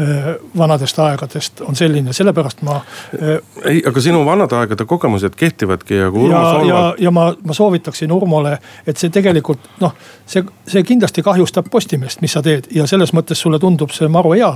äh, 0.00 0.32
vanadest 0.58 0.98
aegadest 0.98 1.62
on 1.66 1.76
selline, 1.78 2.12
sellepärast 2.12 2.62
ma. 2.66 2.80
Äh, 3.18 3.36
ei, 3.64 3.82
aga 3.86 4.02
sinu 4.02 4.24
vanade 4.26 4.56
aegade 4.58 4.86
kogemused 4.88 5.36
kehtivadki 5.38 6.00
ja 6.00 6.10
kui 6.10 6.26
Urmo 6.26 6.38
ja, 6.38 6.50
Solman. 6.50 6.68
ja, 6.68 6.82
ja 6.98 7.10
ma, 7.14 7.28
ma 7.44 7.56
soovitaksin 7.56 8.12
Urmole, 8.12 8.56
et 8.86 8.98
see 8.98 9.12
tegelikult 9.14 9.70
noh, 9.80 9.94
see, 10.26 10.44
see 10.66 10.82
kindlasti 10.86 11.22
kahjustab 11.22 11.70
Postimeest, 11.70 12.20
mis 12.24 12.34
sa 12.34 12.42
teed 12.42 12.68
ja 12.74 12.86
selles 12.90 13.14
mõttes 13.14 13.40
sulle 13.40 13.60
tundub 13.62 13.94
see 13.94 14.10
maru 14.10 14.34
hea. 14.36 14.52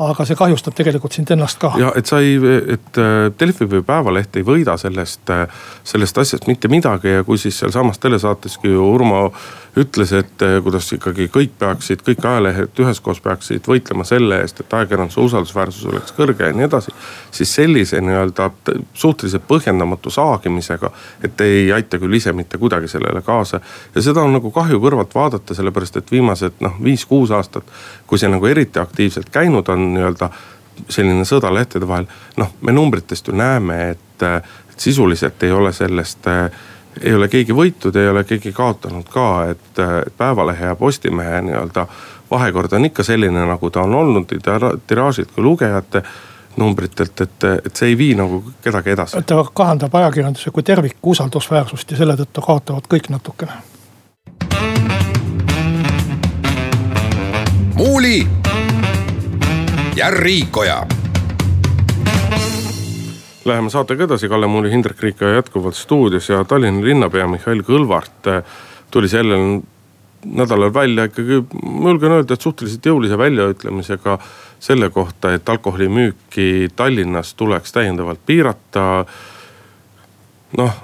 aga 0.00 0.24
see 0.24 0.36
kahjustab 0.36 0.74
tegelikult 0.74 1.12
sind 1.12 1.30
ennast 1.30 1.60
ka. 1.62 1.72
ja 1.78 1.92
et 1.96 2.10
sa 2.10 2.18
ei, 2.24 2.36
et 2.74 2.98
äh, 2.98 3.30
Delfi 3.40 3.68
või 3.70 3.84
Päevaleht 3.86 4.36
ei 4.36 4.46
võida 4.46 4.76
sellest, 4.80 5.30
sellest 5.84 6.18
asjast 6.18 6.46
mitte 6.50 6.68
midagi 6.68 7.14
ja 7.20 7.24
kui 7.24 7.38
siis 7.38 7.58
sealsamas 7.58 7.98
telesaateski 7.98 8.74
Urmo 8.74 9.19
ütles, 9.78 10.12
et 10.12 10.42
eh, 10.42 10.56
kuidas 10.62 10.88
ikkagi 10.92 11.28
kõik 11.30 11.52
peaksid, 11.58 12.02
kõik 12.06 12.24
ajalehed 12.26 12.80
üheskoos 12.82 13.20
peaksid 13.22 13.66
võitlema 13.70 14.04
selle 14.08 14.40
eest, 14.42 14.60
et 14.60 14.74
ajakirjanduse 14.74 15.20
usaldusväärsus 15.22 15.86
oleks 15.92 16.14
kõrge 16.16 16.48
ja 16.48 16.56
nii 16.56 16.66
edasi. 16.66 16.94
siis 17.30 17.54
sellise 17.54 18.00
nii-öelda 18.00 18.50
suhteliselt 18.94 19.46
põhjendamatu 19.48 20.10
saagimisega, 20.10 20.90
et 21.24 21.40
ei 21.46 21.72
aita 21.72 21.98
küll 22.02 22.18
ise 22.18 22.32
mitte 22.32 22.58
kuidagi 22.58 22.88
sellele 22.88 23.22
kaasa. 23.22 23.60
ja 23.94 24.02
seda 24.02 24.22
on 24.22 24.32
nagu 24.32 24.50
kahju 24.50 24.80
kõrvalt 24.82 25.14
vaadata, 25.14 25.54
sellepärast 25.54 25.96
et 25.96 26.10
viimased 26.10 26.58
noh, 26.60 26.74
viis-kuus 26.82 27.30
aastat, 27.30 27.64
kui 28.06 28.18
see 28.18 28.28
nagu 28.28 28.46
eriti 28.46 28.82
aktiivselt 28.82 29.30
käinud 29.30 29.68
on 29.68 29.92
nii-öelda 29.94 30.30
selline 30.88 31.24
sõda 31.28 31.54
lehtede 31.54 31.88
vahel. 31.88 32.10
noh, 32.36 32.50
me 32.60 32.72
numbritest 32.72 33.28
ju 33.28 33.36
näeme, 33.36 33.90
et, 33.90 34.22
et 34.22 34.80
sisuliselt 34.80 35.42
ei 35.42 35.52
ole 35.52 35.72
sellest 35.72 36.26
äh, 36.26 36.50
ei 37.02 37.14
ole 37.14 37.28
keegi 37.28 37.54
võitnud, 37.54 37.96
ei 37.96 38.08
ole 38.08 38.24
keegi 38.24 38.52
kaotanud 38.52 39.08
ka, 39.10 39.26
et 39.50 39.82
Päevalehe 40.16 40.72
ja 40.72 40.76
Postimehe 40.76 41.42
nii-öelda 41.42 41.86
vahekord 42.30 42.72
on 42.72 42.84
ikka 42.84 43.02
selline, 43.02 43.44
nagu 43.46 43.70
ta 43.70 43.82
on 43.82 43.94
olnud, 43.94 44.34
tiraažid 44.86 45.32
kui 45.34 45.44
lugejate 45.44 46.02
numbritelt, 46.56 47.20
et, 47.20 47.44
et 47.66 47.76
see 47.76 47.92
ei 47.92 47.98
vii 47.98 48.14
nagu 48.18 48.42
kedagi 48.62 48.90
edasi. 48.90 49.22
ta 49.26 49.44
kahandab 49.54 49.94
ajakirjanduse 49.94 50.50
kui 50.50 50.62
terviku 50.62 51.14
usaldusväärsust 51.14 51.90
ja 51.90 52.00
selle 52.02 52.16
tõttu 52.18 52.44
kaotavad 52.46 52.90
kõik 52.90 53.10
natukene. 53.10 53.52
muuli 57.74 58.26
ja 59.96 60.10
Riikoja 60.10 60.82
Läheme 63.44 63.70
saatega 63.70 64.04
edasi, 64.04 64.28
Kalle 64.28 64.46
Muuli, 64.46 64.70
Hindrek 64.70 65.00
Riik 65.00 65.20
jätkuvalt 65.20 65.74
stuudios 65.74 66.28
ja 66.28 66.44
Tallinna 66.44 66.84
linnapea 66.84 67.28
Mihhail 67.28 67.62
Kõlvart 67.64 68.26
eh, 68.28 68.42
tuli 68.92 69.08
sellel 69.08 69.62
nädalal 70.24 70.74
välja 70.74 71.06
ikkagi, 71.08 71.38
ma 71.62 71.88
julgen 71.88 72.12
öelda, 72.18 72.36
et 72.36 72.44
suhteliselt 72.44 72.86
jõulise 72.86 73.18
väljaütlemisega 73.18 74.18
selle 74.60 74.90
kohta, 74.92 75.32
et 75.32 75.48
alkoholimüüki 75.48 76.68
Tallinnas 76.76 77.32
tuleks 77.34 77.72
täiendavalt 77.72 78.20
piirata. 78.26 79.06
noh, 80.58 80.76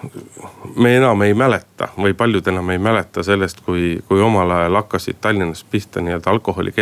me 0.76 0.96
enam 0.96 1.22
ei 1.22 1.34
mäleta 1.34 1.88
või 1.98 2.14
paljud 2.14 2.48
enam 2.48 2.70
ei 2.70 2.78
mäleta 2.78 3.22
sellest, 3.22 3.60
kui, 3.66 3.98
kui 4.08 4.20
omal 4.22 4.50
ajal 4.50 4.80
hakkasid 4.80 5.20
Tallinnas 5.20 5.64
pihta 5.64 6.00
nii-öelda 6.00 6.30
alkoholi 6.30 6.72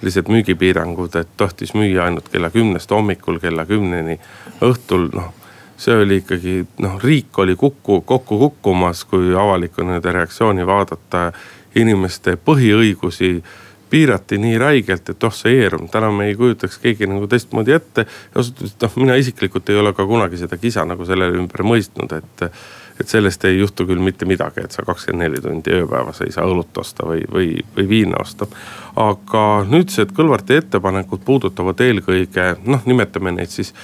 kellaajalised 0.00 0.28
müügipiirangud, 0.28 1.14
et 1.14 1.28
tohtis 1.36 1.74
müüa 1.74 2.04
ainult 2.04 2.28
kella 2.28 2.50
kümnest 2.50 2.90
hommikul 2.90 3.38
kella 3.38 3.66
kümneni 3.66 4.18
õhtul, 4.62 5.10
noh. 5.12 5.32
see 5.76 5.96
oli 5.96 6.20
ikkagi 6.20 6.66
noh, 6.78 6.98
riik 7.02 7.38
oli 7.38 7.56
kukku, 7.56 8.00
kokku 8.00 8.38
kukkumas, 8.38 9.04
kui 9.04 9.34
avaliku 9.34 9.82
nii-öelda 9.82 10.12
reaktsiooni 10.12 10.66
vaadata 10.66 11.32
inimeste 11.74 12.36
põhiõigusi 12.36 13.42
piirati 13.90 14.38
nii 14.38 14.58
räigelt, 14.58 15.08
et 15.08 15.24
oh 15.24 15.32
see 15.34 15.64
ERM, 15.64 15.88
täna 15.88 16.10
me 16.10 16.28
ei 16.28 16.34
kujutaks 16.36 16.78
keegi 16.78 17.06
nagu 17.06 17.26
teistmoodi 17.26 17.72
ette. 17.72 18.06
ausalt 18.34 18.60
öeldes 18.60 18.76
noh, 18.82 18.96
mina 18.96 19.16
isiklikult 19.16 19.68
ei 19.68 19.80
ole 19.80 19.92
ka 19.92 20.06
kunagi 20.06 20.36
seda 20.36 20.56
kisa 20.56 20.84
nagu 20.84 21.04
selle 21.04 21.28
ümber 21.36 21.64
mõistnud, 21.66 22.12
et. 22.16 22.46
Et 23.00 23.08
sellest 23.08 23.44
ei 23.48 23.58
juhtu 23.58 23.86
küll 23.88 24.02
mitte 24.04 24.28
midagi, 24.28 24.64
et 24.64 24.76
sa 24.76 24.84
kakskümmend 24.86 25.24
neli 25.24 25.40
tundi 25.44 25.72
ööpäevas 25.78 26.20
ei 26.24 26.34
saa 26.34 26.44
õlut 26.48 26.76
osta 26.82 27.06
või, 27.08 27.24
või, 27.32 27.48
või 27.76 27.88
viina 27.88 28.20
osta. 28.20 28.46
aga 29.00 29.64
nüüdsed 29.68 30.12
Kõlvarti 30.16 30.60
ettepanekud 30.60 31.24
puudutavad 31.24 31.80
eelkõige 31.80 32.54
noh, 32.66 32.84
nimetame 32.86 33.32
neid 33.32 33.52
siis 33.52 33.74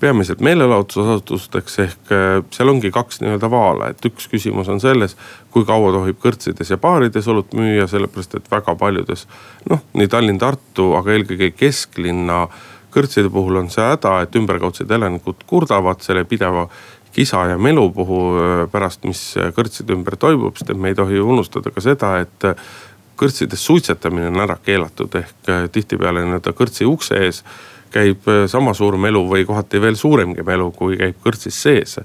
peamiselt 0.00 0.40
meelelahutusasutusteks 0.44 1.78
ehk 1.78 2.12
äh, 2.12 2.44
seal 2.52 2.68
ongi 2.68 2.90
kaks 2.92 3.22
nii-öelda 3.22 3.50
vaala, 3.50 3.90
et 3.90 4.08
üks 4.08 4.28
küsimus 4.32 4.68
on 4.72 4.80
selles, 4.82 5.16
kui 5.54 5.64
kaua 5.64 5.92
tohib 5.94 6.18
kõrtsides 6.22 6.72
ja 6.72 6.78
baarides 6.80 7.28
õlut 7.32 7.54
müüa, 7.56 7.86
sellepärast 7.88 8.36
et 8.36 8.50
väga 8.52 8.76
paljudes 8.76 9.24
noh, 9.70 9.84
nii 9.96 10.10
Tallinn-Tartu, 10.12 10.90
aga 10.98 11.16
eelkõige 11.16 11.52
kesklinna 11.56 12.46
kõrtside 12.96 13.30
puhul 13.32 13.60
on 13.60 13.70
see 13.72 13.84
häda, 13.84 14.18
et 14.24 14.36
ümberkaudsed 14.38 14.90
elanikud 14.92 15.44
kurdavad 15.48 16.04
selle 16.04 16.24
pideva 16.28 16.66
kisa 17.16 17.46
ja 17.50 17.58
melu 17.58 17.88
puhul 17.96 18.40
äh, 18.40 18.66
pärast, 18.72 19.06
mis 19.08 19.22
kõrtside 19.56 19.96
ümber 19.96 20.18
toimub, 20.20 20.58
sest 20.58 20.74
et 20.74 20.80
me 20.80 20.92
ei 20.92 20.98
tohi 20.98 21.22
unustada 21.22 21.72
ka 21.72 21.84
seda, 21.84 22.18
et 22.26 22.52
kõrtsides 23.16 23.62
suitsetamine 23.64 24.28
on 24.28 24.44
ära 24.44 24.58
keelatud 24.62 25.14
ehk 25.16 25.50
äh, 25.50 25.64
tihtipeale 25.72 26.24
nii-öelda 26.24 26.52
kõrtsi 26.56 26.88
ukse 26.88 27.24
ees 27.28 27.42
käib 27.96 28.28
äh, 28.28 28.44
sama 28.50 28.74
suur 28.74 28.98
melu 29.00 29.24
või 29.30 29.46
kohati 29.48 29.80
veel 29.80 29.96
suuremgi 29.96 30.44
melu, 30.46 30.70
kui 30.76 30.98
käib 31.00 31.20
kõrtsis 31.24 31.62
sees. 31.62 31.98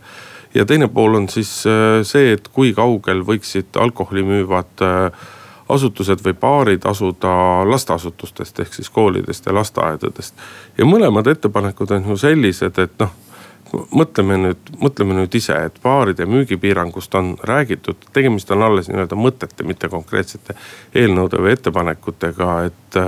ja 0.53 0.65
teine 0.65 0.87
pool 0.87 1.15
on 1.19 1.29
siis 1.29 1.51
äh, 1.67 2.01
see, 2.07 2.33
et 2.37 2.47
kui 2.47 2.73
kaugel 2.73 3.23
võiksid 3.27 3.77
alkoholi 3.79 4.23
müüvad 4.23 4.85
äh, 4.85 5.27
asutused 5.71 6.23
või 6.25 6.35
baarid 6.35 6.85
asuda 6.85 7.63
lasteasutustest 7.67 8.59
ehk 8.59 8.73
siis 8.73 8.89
koolidest 8.89 9.45
ja 9.45 9.55
lasteaedadest. 9.55 10.35
ja 10.77 10.85
mõlemad 10.85 11.27
ettepanekud 11.27 11.91
on 11.91 12.09
ju 12.13 12.17
sellised, 12.17 12.79
et 12.79 12.97
noh 12.99 13.30
mõtleme 13.73 14.37
nüüd, 14.37 14.73
mõtleme 14.81 15.15
nüüd 15.17 15.35
ise, 15.37 15.55
et 15.67 15.79
baaride 15.83 16.25
müügipiirangust 16.29 17.15
on 17.15 17.33
räägitud, 17.47 18.09
tegemist 18.13 18.51
on 18.51 18.65
alles 18.67 18.89
nii-öelda 18.91 19.17
mõtete, 19.19 19.65
mitte 19.67 19.89
konkreetsete 19.91 20.55
eelnõude 20.95 21.41
või 21.41 21.55
ettepanekutega, 21.57 22.53
et 22.69 23.01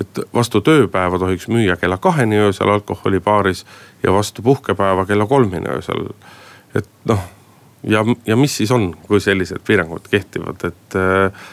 et 0.00 0.18
vastu 0.34 0.60
tööpäeva 0.60 1.16
tohiks 1.16 1.46
müüa 1.48 1.78
kella 1.80 1.96
kaheni 1.96 2.36
öösel 2.36 2.68
alkoholi 2.68 3.16
baaris 3.24 3.62
ja 4.02 4.12
vastu 4.12 4.42
puhkepäeva 4.44 5.06
kella 5.08 5.26
kolmeni 5.26 5.70
öösel. 5.72 6.10
et 6.74 6.88
noh, 7.08 7.22
ja, 7.82 8.04
ja 8.26 8.36
mis 8.36 8.56
siis 8.56 8.70
on, 8.70 8.90
kui 9.06 9.20
sellised 9.20 9.64
piirangud 9.66 10.08
kehtivad, 10.10 10.64
et 10.68 10.98
äh, 11.00 11.46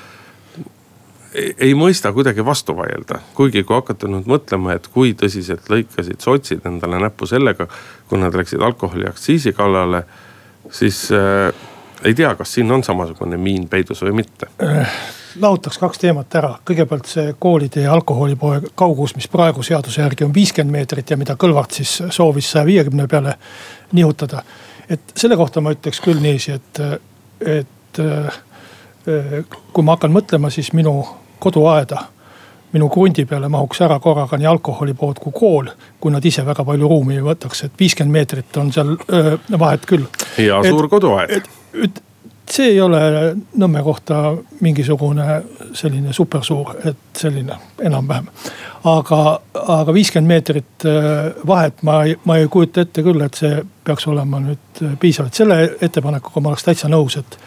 ei, 1.35 1.73
mõista 1.77 2.13
kuidagi 2.13 2.45
vastu 2.45 2.75
vaielda. 2.77 3.19
kuigi 3.33 3.63
kui 3.63 3.75
hakata 3.75 4.07
nüüd 4.07 4.29
mõtlema, 4.29 4.75
et 4.77 4.87
kui 4.93 5.13
tõsiselt 5.17 5.69
lõikasid 5.69 6.21
sotsid 6.21 6.65
endale 6.69 6.99
näppu 7.01 7.29
sellega, 7.29 7.67
kui 8.09 8.21
nad 8.21 8.35
läksid 8.35 8.61
alkoholiaktsiisi 8.61 9.53
kallale, 9.53 10.03
siis 10.71 11.05
äh, 11.11 11.53
ei 12.03 12.13
tea, 12.13 12.35
kas 12.35 12.53
siin 12.53 12.71
on 12.71 12.83
samasugune 12.83 13.37
miin 13.37 13.67
peidus 13.69 14.03
või 14.05 14.23
mitte 14.23 14.51
äh 14.61 14.95
lahutaks 15.41 15.77
kaks 15.81 15.97
teemat 15.97 16.35
ära, 16.37 16.51
kõigepealt 16.65 17.07
see 17.09 17.31
koolide 17.41 17.87
ja 17.87 17.93
alkoholipoe 17.93 18.59
kaugus, 18.77 19.15
mis 19.17 19.27
praegu 19.31 19.63
seaduse 19.65 20.01
järgi 20.01 20.27
on 20.27 20.33
viiskümmend 20.33 20.77
meetrit 20.77 21.09
ja 21.09 21.17
mida 21.17 21.35
Kõlvart 21.39 21.73
siis 21.79 21.95
soovis 22.13 22.51
saja 22.51 22.65
viiekümne 22.65 23.07
peale 23.07 23.33
nihutada. 23.91 24.43
et 24.89 25.01
selle 25.17 25.37
kohta 25.37 25.61
ma 25.61 25.73
ütleks 25.73 26.01
küll 26.03 26.21
niiviisi, 26.21 26.51
et, 26.51 26.79
et 27.41 28.01
kui 29.73 29.83
ma 29.83 29.97
hakkan 29.97 30.13
mõtlema, 30.13 30.51
siis 30.53 30.73
minu 30.73 30.93
koduaeda 31.43 32.05
minu 32.73 32.89
krundi 32.89 33.25
peale 33.29 33.49
mahuks 33.53 33.83
ära 33.85 33.99
korraga 34.01 34.37
nii 34.37 34.49
alkoholipood 34.49 35.19
kui 35.21 35.35
kool, 35.35 35.67
kui 36.01 36.13
nad 36.13 36.25
ise 36.25 36.45
väga 36.45 36.65
palju 36.65 36.89
ruumi 36.89 37.19
ei 37.19 37.25
võtaks, 37.25 37.67
et 37.67 37.75
viiskümmend 37.79 38.17
meetrit 38.17 38.57
on 38.57 38.71
seal 38.73 38.95
öö, 38.95 39.37
vahet 39.59 39.85
küll. 39.89 40.07
hea 40.37 40.57
suur 40.69 40.89
koduaed 40.89 41.51
see 42.49 42.73
ei 42.73 42.81
ole 42.81 42.99
Nõmme 43.57 43.83
kohta 43.83 44.33
mingisugune 44.61 45.41
selline 45.73 46.13
supersuur, 46.13 46.75
et 46.85 47.17
selline 47.17 47.55
enam-vähem. 47.81 48.27
aga, 48.83 49.39
aga 49.53 49.93
viiskümmend 49.93 50.27
meetrit 50.27 50.85
vahet 51.47 51.83
ma 51.83 52.03
ei, 52.03 52.17
ma 52.25 52.37
ei 52.37 52.47
kujuta 52.47 52.81
ette 52.81 53.03
küll, 53.03 53.21
et 53.21 53.37
see 53.39 53.61
peaks 53.83 54.07
olema 54.07 54.41
nüüd 54.43 54.83
piisav, 54.99 55.29
et 55.29 55.39
selle 55.39 55.59
ettepanekuga 55.81 56.41
ma 56.41 56.51
oleks 56.51 56.65
täitsa 56.67 56.89
nõus, 56.91 57.17
et. 57.21 57.37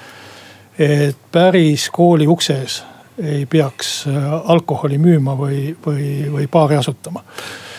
et 0.78 1.16
päris 1.32 1.90
kooli 1.90 2.26
ukse 2.26 2.60
ees 2.62 2.82
ei 3.22 3.46
peaks 3.46 4.06
äh, 4.10 4.32
alkoholi 4.44 4.98
müüma 4.98 5.36
või, 5.38 5.76
või, 5.86 6.26
või 6.32 6.48
baari 6.52 6.76
asutama. 6.76 7.22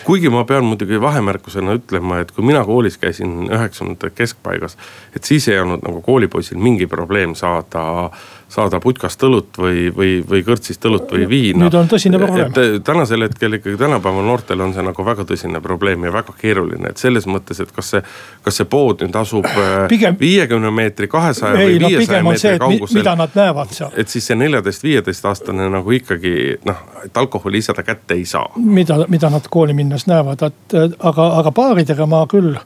Kuigi 0.08 0.30
ma 0.32 0.44
pean 0.48 0.64
muidugi 0.64 0.96
vahemärkusena 1.00 1.74
ütlema, 1.76 2.22
et 2.22 2.30
kui 2.32 2.46
mina 2.46 2.62
koolis 2.64 2.96
käisin 2.98 3.50
üheksakümnendate 3.50 4.14
keskpaigas, 4.16 4.78
et 5.16 5.28
siis 5.28 5.48
ei 5.52 5.58
olnud 5.60 5.84
nagu 5.84 6.00
koolipoisil 6.00 6.56
mingi 6.56 6.86
probleem 6.88 7.34
saada 7.36 8.08
saada 8.48 8.80
putkast 8.80 9.22
õlut 9.28 9.58
või, 9.60 9.88
või, 9.94 10.12
või 10.28 10.40
kõrtsist 10.46 10.84
õlut 10.88 11.10
või 11.12 11.26
viina. 11.28 11.66
nüüd 11.66 11.74
on 11.76 11.88
tõsine 11.90 12.20
probleem. 12.20 12.52
et 12.56 12.84
tänasel 12.84 13.26
hetkel 13.26 13.58
ikkagi 13.58 13.76
tänapäeva 13.80 14.22
noortel 14.24 14.64
on 14.64 14.72
see 14.72 14.84
nagu 14.84 15.04
väga 15.04 15.26
tõsine 15.28 15.60
probleem 15.64 16.06
ja 16.08 16.12
väga 16.12 16.32
keeruline, 16.38 16.94
et 16.94 17.02
selles 17.02 17.28
mõttes, 17.28 17.60
et 17.60 17.72
kas 17.76 17.92
see, 17.94 18.02
kas 18.44 18.60
see 18.60 18.68
pood 18.70 19.04
nüüd 19.04 19.18
asub 19.20 19.46
äh, 19.52 20.16
viiekümne 20.20 20.72
meetri, 20.72 21.10
kahesaja 21.12 21.60
või 21.60 21.76
viiesaja 21.84 22.22
no, 22.22 22.32
meetri 22.32 22.54
kaugusel. 22.64 23.02
mida 23.02 23.14
nad 23.20 23.36
näevad 23.36 23.76
seal. 23.76 23.92
et 24.00 24.08
siis 24.08 24.30
see 24.32 24.40
neljateist, 24.40 24.86
viieteist 24.86 25.28
aastane 25.28 25.68
nagu 25.72 25.96
ikkagi 26.00 26.34
noh, 26.64 26.82
et 27.04 27.20
alkoholi 27.20 27.60
ise 27.60 27.76
ta 27.76 27.84
kätte 27.84 28.16
ei 28.16 28.24
saa. 28.24 28.48
mida, 28.56 29.02
mida 29.12 29.28
nad 29.30 29.52
kooli 29.52 29.76
minnes 29.76 30.08
näevad, 30.08 30.48
et 30.48 30.80
aga, 30.98 31.30
aga 31.42 31.52
baaridega 31.52 32.08
ma 32.08 32.24
küll 32.30 32.56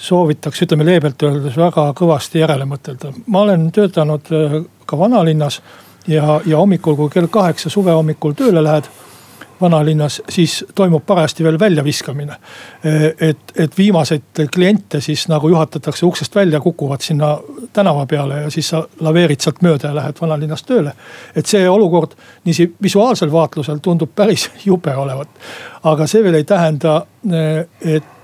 soovitaks, 0.00 0.62
ütleme 0.64 0.86
leebelt 0.88 1.22
öeldes 1.22 1.56
väga 1.60 1.90
kõvasti 1.96 2.40
järele 2.40 2.64
mõtelda. 2.68 3.12
ma 3.26 3.44
olen 3.44 3.70
töötanud 3.72 4.32
äh, 4.32 4.58
ka 4.86 4.98
vanalinnas 4.98 5.60
ja, 6.08 6.40
ja 6.46 6.56
hommikul, 6.56 6.96
kui 6.96 7.12
kell 7.12 7.28
kaheksa 7.30 7.70
suve 7.70 7.92
hommikul 7.92 8.34
tööle 8.38 8.62
lähed 8.64 8.88
vanalinnas, 9.60 10.22
siis 10.28 10.64
toimub 10.74 11.04
parajasti 11.06 11.44
veel 11.44 11.58
väljaviskamine. 11.58 12.36
Et, 13.20 13.52
et 13.56 13.78
viimaseid 13.78 14.42
kliente 14.54 15.00
siis 15.00 15.26
nagu 15.28 15.48
juhatatakse 15.48 16.06
uksest 16.06 16.34
välja, 16.34 16.60
kukuvad 16.60 17.00
sinna 17.00 17.38
tänava 17.72 18.06
peale 18.06 18.42
ja 18.42 18.50
siis 18.50 18.68
sa 18.68 18.82
laveerid 19.00 19.40
sealt 19.40 19.62
mööda 19.62 19.90
ja 19.90 19.94
lähed 19.94 20.20
vanalinnast 20.20 20.66
tööle. 20.66 20.92
et 21.36 21.46
see 21.46 21.68
olukord 21.68 22.16
niiviisi 22.44 22.72
visuaalsel 22.82 23.32
vaatlusel 23.32 23.78
tundub 23.78 24.10
päris 24.16 24.50
jube 24.68 24.96
olevat. 24.96 25.28
aga 25.82 26.06
see 26.06 26.24
veel 26.24 26.34
ei 26.34 26.44
tähenda, 26.44 26.96
äh, 27.32 27.66
et 27.80 28.16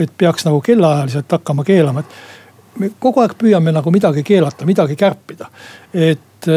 et, 0.00 0.10
peaks 0.18 0.44
nagu 0.44 0.60
kellaajaliselt 0.60 1.32
hakkama 1.32 1.64
keelama, 1.64 2.00
et 2.00 2.80
me 2.82 2.90
kogu 2.98 3.22
aeg 3.22 3.36
püüame 3.38 3.70
nagu 3.72 3.90
midagi 3.94 4.24
keelata, 4.26 4.66
midagi 4.66 4.96
kärpida, 4.98 5.46
et 5.94 6.48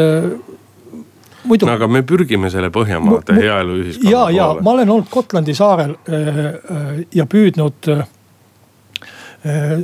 muidu. 1.44 1.66
no 1.66 1.76
aga 1.78 1.88
me 1.88 2.02
pürgime 2.06 2.50
selle 2.50 2.70
Põhjamaade 2.74 3.36
heaeluühiskonna 3.36 4.10
poole. 4.10 4.32
ja, 4.36 4.46
ja 4.54 4.62
ma 4.62 4.76
olen 4.76 4.96
olnud 4.96 5.10
Gotlandi 5.10 5.54
saarel 5.54 5.96
äh, 6.08 6.32
äh, 6.38 7.04
ja 7.14 7.26
püüdnud 7.26 7.92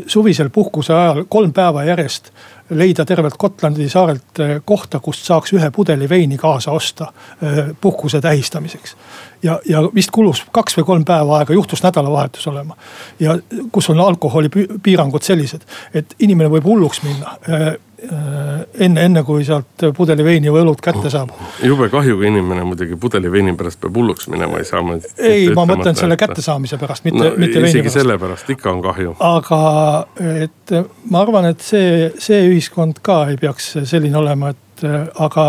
suvisel 0.07 0.51
puhkuse 0.53 0.93
ajal 0.93 1.23
kolm 1.33 1.53
päeva 1.57 1.81
järjest 1.87 2.27
leida 2.77 3.07
tervelt 3.09 3.39
Gotlandi 3.41 3.87
saarelt 3.89 4.41
kohta, 4.69 5.01
kust 5.01 5.25
saaks 5.25 5.55
ühe 5.57 5.71
pudeli 5.73 6.09
veini 6.09 6.37
kaasa 6.37 6.75
osta 6.77 7.07
puhkuse 7.81 8.21
tähistamiseks. 8.21 8.97
ja, 9.43 9.61
ja 9.65 9.81
vist 9.95 10.13
kulus 10.13 10.45
kaks 10.53 10.77
või 10.77 10.85
kolm 10.85 11.05
päeva 11.09 11.39
aega, 11.39 11.57
juhtus 11.57 11.83
nädalavahetus 11.83 12.47
olema. 12.53 12.77
ja 13.21 13.39
kus 13.73 13.89
on 13.91 14.01
alkoholipiirangud 14.01 15.23
sellised, 15.23 15.65
et 15.95 16.15
inimene 16.19 16.51
võib 16.51 16.69
hulluks 16.69 17.01
minna 17.03 17.39
enne, 17.97 19.05
enne 19.05 19.23
kui 19.25 19.45
sealt 19.45 19.85
pudeli 19.97 20.25
veini 20.25 20.51
või 20.53 20.63
õlut 20.67 20.81
kätte 20.85 21.11
saab. 21.13 21.31
jube 21.65 21.89
kahjuga 21.93 22.27
inimene 22.29 22.65
muidugi 22.69 22.97
pudeli 23.01 23.31
veini 23.33 23.55
pärast 23.57 23.81
peab 23.81 23.97
hulluks 23.97 24.29
minema, 24.33 24.61
ei 24.61 24.69
saa. 24.69 24.83
ei, 25.17 25.49
ma 25.57 25.65
mõtlen 25.69 25.97
selle 25.97 26.19
kättesaamise 26.21 26.79
pärast, 26.81 27.07
mitte 27.09 27.23
no,, 27.23 27.31
mitte 27.31 27.41
veini 27.41 27.63
pärast. 27.63 27.75
isegi 27.75 27.95
selle 27.95 28.19
pärast 28.21 28.51
ikka 28.53 28.73
on 28.73 28.83
kahju. 28.85 29.17
aga 29.31 29.61
et 30.45 30.75
ma 31.11 31.23
arvan, 31.25 31.49
et 31.53 31.65
see, 31.65 32.11
see 32.21 32.43
ühiskond 32.51 33.01
ka 33.07 33.23
ei 33.33 33.41
peaks 33.41 33.73
selline 33.89 34.21
olema, 34.21 34.53
et 34.53 34.85
aga 35.25 35.47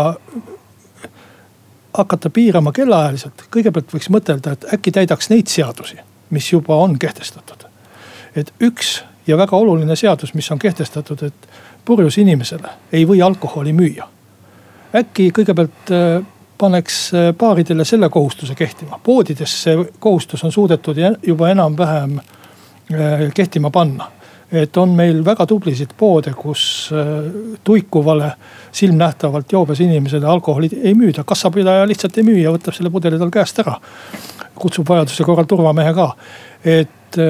hakata 1.98 2.30
piirama 2.30 2.72
kellaajaliselt, 2.72 3.44
kõigepealt 3.52 3.92
võiks 3.92 4.08
mõtelda, 4.14 4.54
et 4.56 4.66
äkki 4.78 4.94
täidaks 4.94 5.28
neid 5.32 5.52
seadusi, 5.52 5.98
mis 6.30 6.52
juba 6.52 6.80
on 6.80 6.98
kehtestatud. 6.98 7.66
et 8.36 8.52
üks 8.62 9.00
ja 9.26 9.36
väga 9.36 9.56
oluline 9.56 9.96
seadus, 9.96 10.34
mis 10.34 10.50
on 10.50 10.58
kehtestatud, 10.58 11.22
et 11.22 11.48
purjus 11.88 12.18
inimesele 12.20 12.68
ei 12.92 13.06
või 13.08 13.22
alkoholi 13.24 13.72
müüa. 13.72 14.08
äkki 14.94 15.30
kõigepealt 15.36 15.92
äh, 15.92 16.26
paneks 16.58 16.98
äh, 17.14 17.30
baaridele 17.38 17.84
selle 17.88 18.10
kohustuse 18.12 18.54
kehtima, 18.54 19.00
poodides 19.04 19.54
see 19.62 19.86
kohustus 19.98 20.44
on 20.44 20.52
suudetud 20.52 21.00
juba 21.26 21.48
enam-vähem 21.54 22.18
äh, 22.20 23.24
kehtima 23.34 23.70
panna 23.70 24.10
et 24.52 24.76
on 24.80 24.92
meil 24.96 25.20
väga 25.24 25.44
tublisid 25.46 25.90
poode, 25.96 26.32
kus 26.32 26.60
tuikuvale 27.64 28.30
silmnähtavalt 28.72 29.52
joobes 29.52 29.80
inimesele 29.84 30.26
alkoholi 30.26 30.70
ei 30.82 30.94
müüda. 30.96 31.24
kassapidaja 31.24 31.88
lihtsalt 31.88 32.16
ei 32.16 32.24
müü 32.24 32.38
ja 32.40 32.52
võtab 32.54 32.72
selle 32.72 32.88
pudeli 32.90 33.18
tal 33.20 33.28
käest 33.30 33.60
ära. 33.60 33.74
kutsub 34.54 34.88
vajaduse 34.88 35.24
korral 35.24 35.44
turvamehe 35.44 35.92
ka. 35.94 36.08
et 36.64 37.20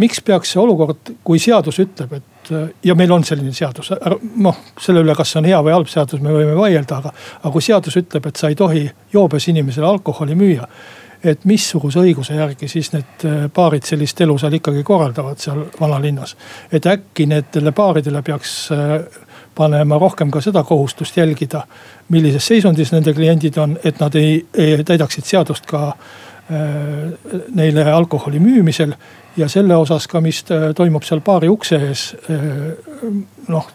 miks 0.00 0.24
peaks 0.24 0.56
see 0.56 0.62
olukord, 0.62 1.12
kui 1.24 1.38
seadus 1.38 1.82
ütleb, 1.84 2.16
et 2.16 2.33
Äh, 2.52 2.68
ja 2.84 2.94
meil 2.94 3.12
on 3.12 3.24
selline 3.24 3.52
seadus, 3.52 3.92
noh 4.36 4.58
selle 4.80 5.04
üle, 5.04 5.14
kas 5.16 5.32
see 5.32 5.40
on 5.40 5.48
hea 5.48 5.60
või 5.64 5.74
halb 5.74 5.88
seadus, 5.90 6.20
me 6.20 6.32
võime 6.34 6.56
vaielda, 6.58 7.00
aga. 7.00 7.14
aga 7.40 7.52
kui 7.52 7.64
seadus 7.64 7.96
ütleb, 8.00 8.28
et 8.28 8.40
sa 8.40 8.50
ei 8.52 8.58
tohi 8.58 8.84
joobes 9.12 9.48
inimesele 9.52 9.86
alkoholi 9.86 10.36
müüa. 10.38 10.68
et 11.24 11.44
missuguse 11.48 11.98
õiguse 11.98 12.34
järgi 12.36 12.68
siis 12.68 12.92
need 12.92 13.24
äh, 13.24 13.46
baarid 13.54 13.84
sellist 13.88 14.20
elu 14.20 14.36
seal 14.38 14.52
ikkagi 14.58 14.82
korraldavad 14.84 15.38
seal 15.38 15.64
vanalinnas. 15.80 16.36
et 16.72 16.86
äkki 16.86 17.26
nendele 17.26 17.72
baaridele 17.72 18.22
peaks 18.22 18.68
äh, 18.72 19.00
panema 19.54 19.98
rohkem 19.98 20.30
ka 20.30 20.40
seda 20.40 20.64
kohustust 20.64 21.16
jälgida, 21.16 21.62
millises 22.08 22.46
seisundis 22.46 22.92
nende 22.92 23.14
kliendid 23.14 23.56
on, 23.58 23.78
et 23.84 24.00
nad 24.00 24.14
ei, 24.14 24.46
ei 24.54 24.84
täidaksid 24.84 25.24
seadust 25.24 25.66
ka 25.66 25.94
neile 26.44 27.84
alkoholi 27.88 28.38
müümisel 28.38 28.92
ja 29.36 29.48
selle 29.48 29.76
osas 29.76 30.06
ka, 30.08 30.20
mis 30.20 30.44
äh, 30.50 30.72
toimub 30.76 31.06
seal 31.06 31.22
baari 31.24 31.48
ukse 31.48 31.78
ees, 31.88 32.10
äh, 32.30 33.08
noh 33.48 33.70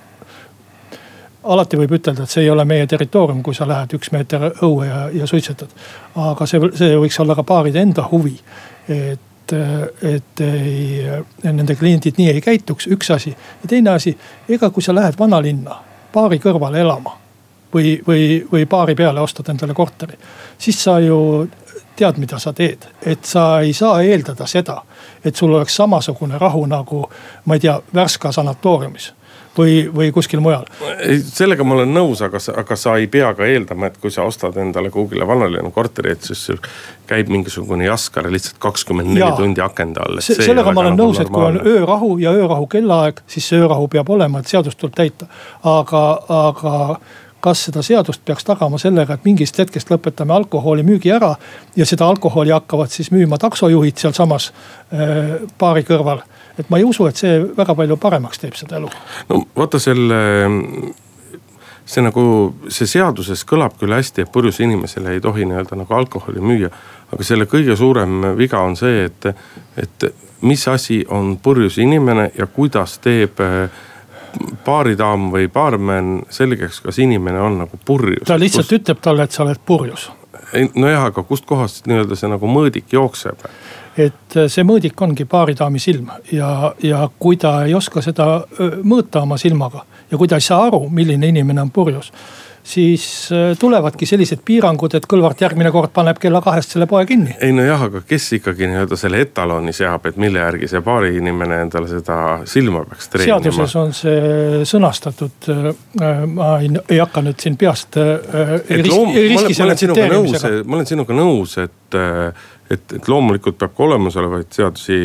alati 1.50 1.80
võib 1.80 1.96
ütelda, 1.96 2.26
et 2.28 2.34
see 2.34 2.44
ei 2.44 2.50
ole 2.52 2.66
meie 2.68 2.88
territoorium, 2.88 3.40
kui 3.44 3.56
sa 3.56 3.68
lähed 3.68 3.94
üks 3.96 4.12
meeter 4.12 4.50
õue 4.52 4.86
ja, 4.86 5.06
ja 5.22 5.28
suitsetad. 5.28 5.72
aga 6.20 6.46
see, 6.46 6.60
see 6.76 6.98
võiks 7.00 7.20
olla 7.24 7.36
ka 7.38 7.46
baaride 7.48 7.82
enda 7.82 8.06
huvi. 8.12 8.36
et, 8.90 9.54
et 10.06 10.42
ei, 10.46 11.08
nende 11.48 11.76
kliendid 11.80 12.20
nii 12.20 12.28
ei 12.34 12.42
käituks, 12.44 12.90
üks 12.92 13.10
asi. 13.16 13.32
ja 13.32 13.72
teine 13.72 13.96
asi, 13.96 14.18
ega 14.50 14.70
kui 14.70 14.84
sa 14.84 14.94
lähed 14.94 15.18
vanalinna 15.20 15.80
baari 16.14 16.42
kõrvale 16.44 16.84
elama 16.84 17.16
või, 17.74 17.96
või, 18.06 18.44
või 18.52 18.68
baari 18.70 18.96
peale 19.00 19.24
ostad 19.24 19.50
endale 19.50 19.74
korteri, 19.74 20.20
siis 20.58 20.84
sa 20.84 21.00
ju 21.00 21.48
tead, 21.96 22.18
mida 22.18 22.40
sa 22.40 22.54
teed. 22.54 22.88
et 23.06 23.26
sa 23.26 23.60
ei 23.60 23.74
saa 23.74 24.02
eeldada 24.02 24.48
seda, 24.48 24.82
et 25.26 25.36
sul 25.36 25.54
oleks 25.54 25.76
samasugune 25.76 26.38
rahu 26.38 26.66
nagu 26.66 27.06
ma 27.46 27.56
ei 27.56 27.60
tea, 27.60 27.80
Värska 27.96 28.32
sanatooriumis 28.32 29.14
või, 29.60 29.74
või 29.96 30.12
kuskil 30.12 30.40
mujal. 30.44 30.66
sellega 31.24 31.64
ma 31.64 31.76
olen 31.76 31.94
nõus, 31.94 32.22
aga 32.26 32.40
sa, 32.40 32.54
aga 32.62 32.76
sa 32.80 32.96
ei 33.02 33.08
pea 33.12 33.32
ka 33.38 33.48
eeldama, 33.48 33.90
et 33.90 33.98
kui 34.02 34.12
sa 34.14 34.26
ostad 34.28 34.58
endale 34.62 34.92
kuhugile 34.94 35.28
vanalinna 35.28 35.72
korteri, 35.76 36.14
et 36.16 36.28
siis 36.28 36.46
sul 36.50 36.60
käib 37.10 37.32
mingisugune 37.34 37.88
jaskar 37.88 38.30
lihtsalt 38.32 38.60
kakskümmend 38.64 39.14
neli 39.14 39.32
tundi 39.38 39.64
akende 39.66 40.04
all. 40.06 40.22
Se 40.24 40.38
sellega 40.40 40.74
ma 40.74 40.86
olen 40.86 40.96
nagu 40.98 41.10
nõus, 41.10 41.22
et 41.22 41.32
kui 41.34 41.46
on 41.46 41.62
öörahu 41.64 42.18
ja 42.24 42.34
öörahu 42.36 42.68
kellaaeg, 42.72 43.24
siis 43.28 43.50
see 43.52 43.62
öörahu 43.62 43.90
peab 43.92 44.12
olema, 44.16 44.44
et 44.44 44.52
seadust 44.52 44.80
tuleb 44.80 44.96
täita. 45.00 45.30
aga, 45.64 46.04
aga 46.30 46.76
kas 47.42 47.64
seda 47.68 47.84
seadust 47.86 48.24
peaks 48.26 48.46
tagama 48.48 48.78
sellega, 48.82 49.16
et 49.16 49.26
mingist 49.28 49.58
hetkest 49.60 49.92
lõpetame 49.92 50.36
alkoholimüügi 50.36 51.12
ära. 51.16 51.36
ja 51.76 51.86
seda 51.86 52.08
alkoholi 52.08 52.52
hakkavad 52.52 52.92
siis 52.92 53.12
müüma 53.12 53.38
taksojuhid 53.38 53.98
sealsamas 53.98 54.52
äh, 54.94 55.40
baari 55.60 55.84
kõrval. 55.88 56.22
et 56.60 56.70
ma 56.70 56.78
ei 56.78 56.84
usu, 56.84 57.08
et 57.08 57.16
see 57.16 57.40
väga 57.58 57.76
palju 57.76 57.98
paremaks 57.98 58.40
teeb 58.40 58.56
seda 58.60 58.78
elu. 58.78 58.90
no 59.30 59.44
vaata 59.56 59.80
selle, 59.80 60.22
see 61.86 62.06
nagu, 62.06 62.24
see 62.68 62.88
seaduses 62.88 63.46
kõlab 63.46 63.78
küll 63.80 63.96
hästi, 63.96 64.26
et 64.26 64.32
purjus 64.32 64.60
inimesele 64.60 65.16
ei 65.16 65.22
tohi 65.22 65.46
nii-öelda 65.46 65.80
nagu 65.80 65.94
alkoholi 65.94 66.44
müüa. 66.44 66.72
aga 67.14 67.24
selle 67.24 67.46
kõige 67.46 67.76
suurem 67.76 68.36
viga 68.38 68.60
on 68.62 68.76
see, 68.76 69.06
et, 69.06 69.32
et 69.78 70.12
mis 70.42 70.68
asi 70.68 71.06
on 71.10 71.38
purjus 71.38 71.78
inimene 71.78 72.32
ja 72.38 72.48
kuidas 72.48 73.00
teeb 73.04 73.40
äh, 73.40 73.70
baaridaam 74.66 75.30
või 75.34 75.50
baarmen 75.52 76.22
selgeks, 76.30 76.82
kas 76.86 77.00
inimene 77.00 77.42
on 77.42 77.60
nagu 77.64 77.80
purjus. 77.86 78.28
ta 78.28 78.40
lihtsalt 78.40 78.68
kust... 78.68 78.78
ütleb 78.82 79.04
talle, 79.04 79.28
et 79.28 79.36
sa 79.36 79.44
oled 79.44 79.62
purjus. 79.66 80.10
nojah, 80.76 81.10
aga 81.12 81.24
kustkohast 81.24 81.88
nii-öelda 81.90 82.18
see 82.20 82.32
nagu 82.32 82.50
mõõdik 82.50 82.94
jookseb? 82.94 83.46
et 83.98 84.38
äh, 84.38 84.50
see 84.52 84.64
mõõdik 84.64 85.02
ongi 85.02 85.26
baaridaami 85.30 85.80
silm 85.80 86.12
ja, 86.32 86.74
ja 86.84 87.08
kui 87.20 87.38
ta 87.38 87.64
ei 87.66 87.74
oska 87.76 88.02
seda 88.06 88.44
mõõta 88.84 89.26
oma 89.26 89.38
silmaga 89.38 89.86
ja 90.12 90.18
kui 90.18 90.28
ta 90.28 90.40
ei 90.40 90.46
saa 90.46 90.68
aru, 90.68 90.86
milline 90.90 91.34
inimene 91.34 91.62
on 91.62 91.72
purjus 91.72 92.14
siis 92.70 93.30
äh, 93.32 93.58
tulevadki 93.60 94.06
sellised 94.06 94.44
piirangud, 94.46 94.94
et 94.98 95.08
Kõlvart 95.10 95.42
järgmine 95.42 95.72
kord 95.74 95.92
paneb 95.94 96.20
kella 96.22 96.42
kahest 96.46 96.76
selle 96.76 96.86
poe 96.90 97.06
kinni. 97.10 97.34
ei 97.42 97.54
nojah, 97.56 97.88
aga 97.90 98.02
kes 98.08 98.28
ikkagi 98.38 98.68
nii-öelda 98.70 99.00
selle 99.00 99.22
etaloni 99.26 99.74
seab, 99.76 100.06
et 100.10 100.20
mille 100.22 100.42
järgi 100.42 100.70
see 100.70 100.82
baari 100.86 101.16
inimene 101.18 101.64
endale 101.66 101.90
seda 101.90 102.20
silma 102.50 102.84
peaks 102.90 103.10
treenima? 103.10 103.40
seaduses 103.40 103.76
on 103.80 103.94
see 103.98 104.62
sõnastatud, 104.70 105.50
äh, 105.50 106.22
ma 106.30 106.52
ei, 106.62 106.70
ei 106.90 107.02
hakka 107.02 107.24
nüüd 107.26 107.42
siin 107.42 107.58
peast. 107.60 107.98
Äh, 107.98 108.54
ma 108.70 109.66
olen 109.66 109.82
sinuga 109.82 110.08
nõus, 110.14 110.48
ma 110.64 110.80
olen 110.80 110.90
sinuga 110.94 111.18
nõus, 111.18 111.58
et, 111.64 112.00
et, 112.70 112.98
et 113.00 113.10
loomulikult 113.10 113.58
peab 113.60 113.74
ka 113.78 113.88
olemasolevaid 113.88 114.54
seadusi 114.54 115.00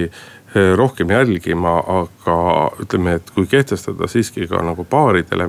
rohkem 0.78 1.10
jälgima, 1.10 1.72
aga 1.90 2.36
ütleme, 2.84 3.16
et 3.18 3.32
kui 3.34 3.48
kehtestada 3.50 4.06
siiski 4.06 4.46
ka 4.46 4.60
nagu 4.62 4.84
baaridele 4.86 5.48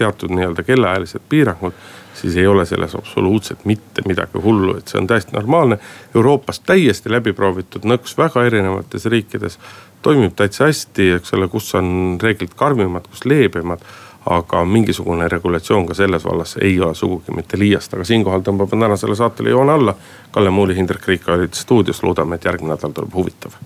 teatud 0.00 0.32
nii-öelda 0.34 0.64
kellaajalised 0.66 1.22
piirangud, 1.28 1.76
siis 2.20 2.36
ei 2.36 2.46
ole 2.46 2.66
selles 2.66 2.94
absoluutselt 2.98 3.64
mitte 3.64 4.02
midagi 4.08 4.42
hullu, 4.42 4.76
et 4.78 4.88
see 4.88 5.00
on 5.00 5.06
täiesti 5.10 5.36
normaalne. 5.36 5.78
Euroopas 6.14 6.60
täiesti 6.60 7.12
läbi 7.12 7.32
proovitud 7.36 7.86
nõks 7.88 8.16
väga 8.18 8.44
erinevates 8.48 9.06
riikides. 9.06 9.58
toimib 10.02 10.32
täitsa 10.36 10.64
hästi, 10.64 11.10
eks 11.18 11.34
ole, 11.36 11.48
kus 11.48 11.74
on 11.76 12.18
reeglid 12.22 12.54
karmimad, 12.56 13.08
kus 13.08 13.26
leebemad 13.28 13.84
aga 14.26 14.64
mingisugune 14.64 15.28
regulatsioon 15.28 15.86
ka 15.86 15.94
selles 15.94 16.24
vallas 16.24 16.56
ei 16.60 16.80
ole 16.80 16.94
sugugi 16.94 17.32
mitte 17.36 17.58
liiast, 17.58 17.94
aga 17.94 18.04
siinkohal 18.04 18.44
tõmbame 18.44 18.80
tänasele 18.80 19.16
saatele 19.16 19.50
joone 19.50 19.72
alla. 19.72 19.94
Kalle 20.30 20.50
Muuli, 20.50 20.76
Hindrek 20.76 21.06
Riik 21.08 21.28
olid 21.28 21.56
stuudios, 21.56 22.02
loodame, 22.02 22.36
et 22.36 22.44
järgmine 22.44 22.74
nädal 22.74 22.96
tuleb 22.96 23.14
huvitav. 23.14 23.60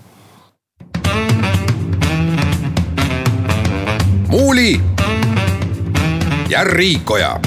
muuli 4.35 4.94
ja 6.55 6.63
Riikoja 6.63 7.39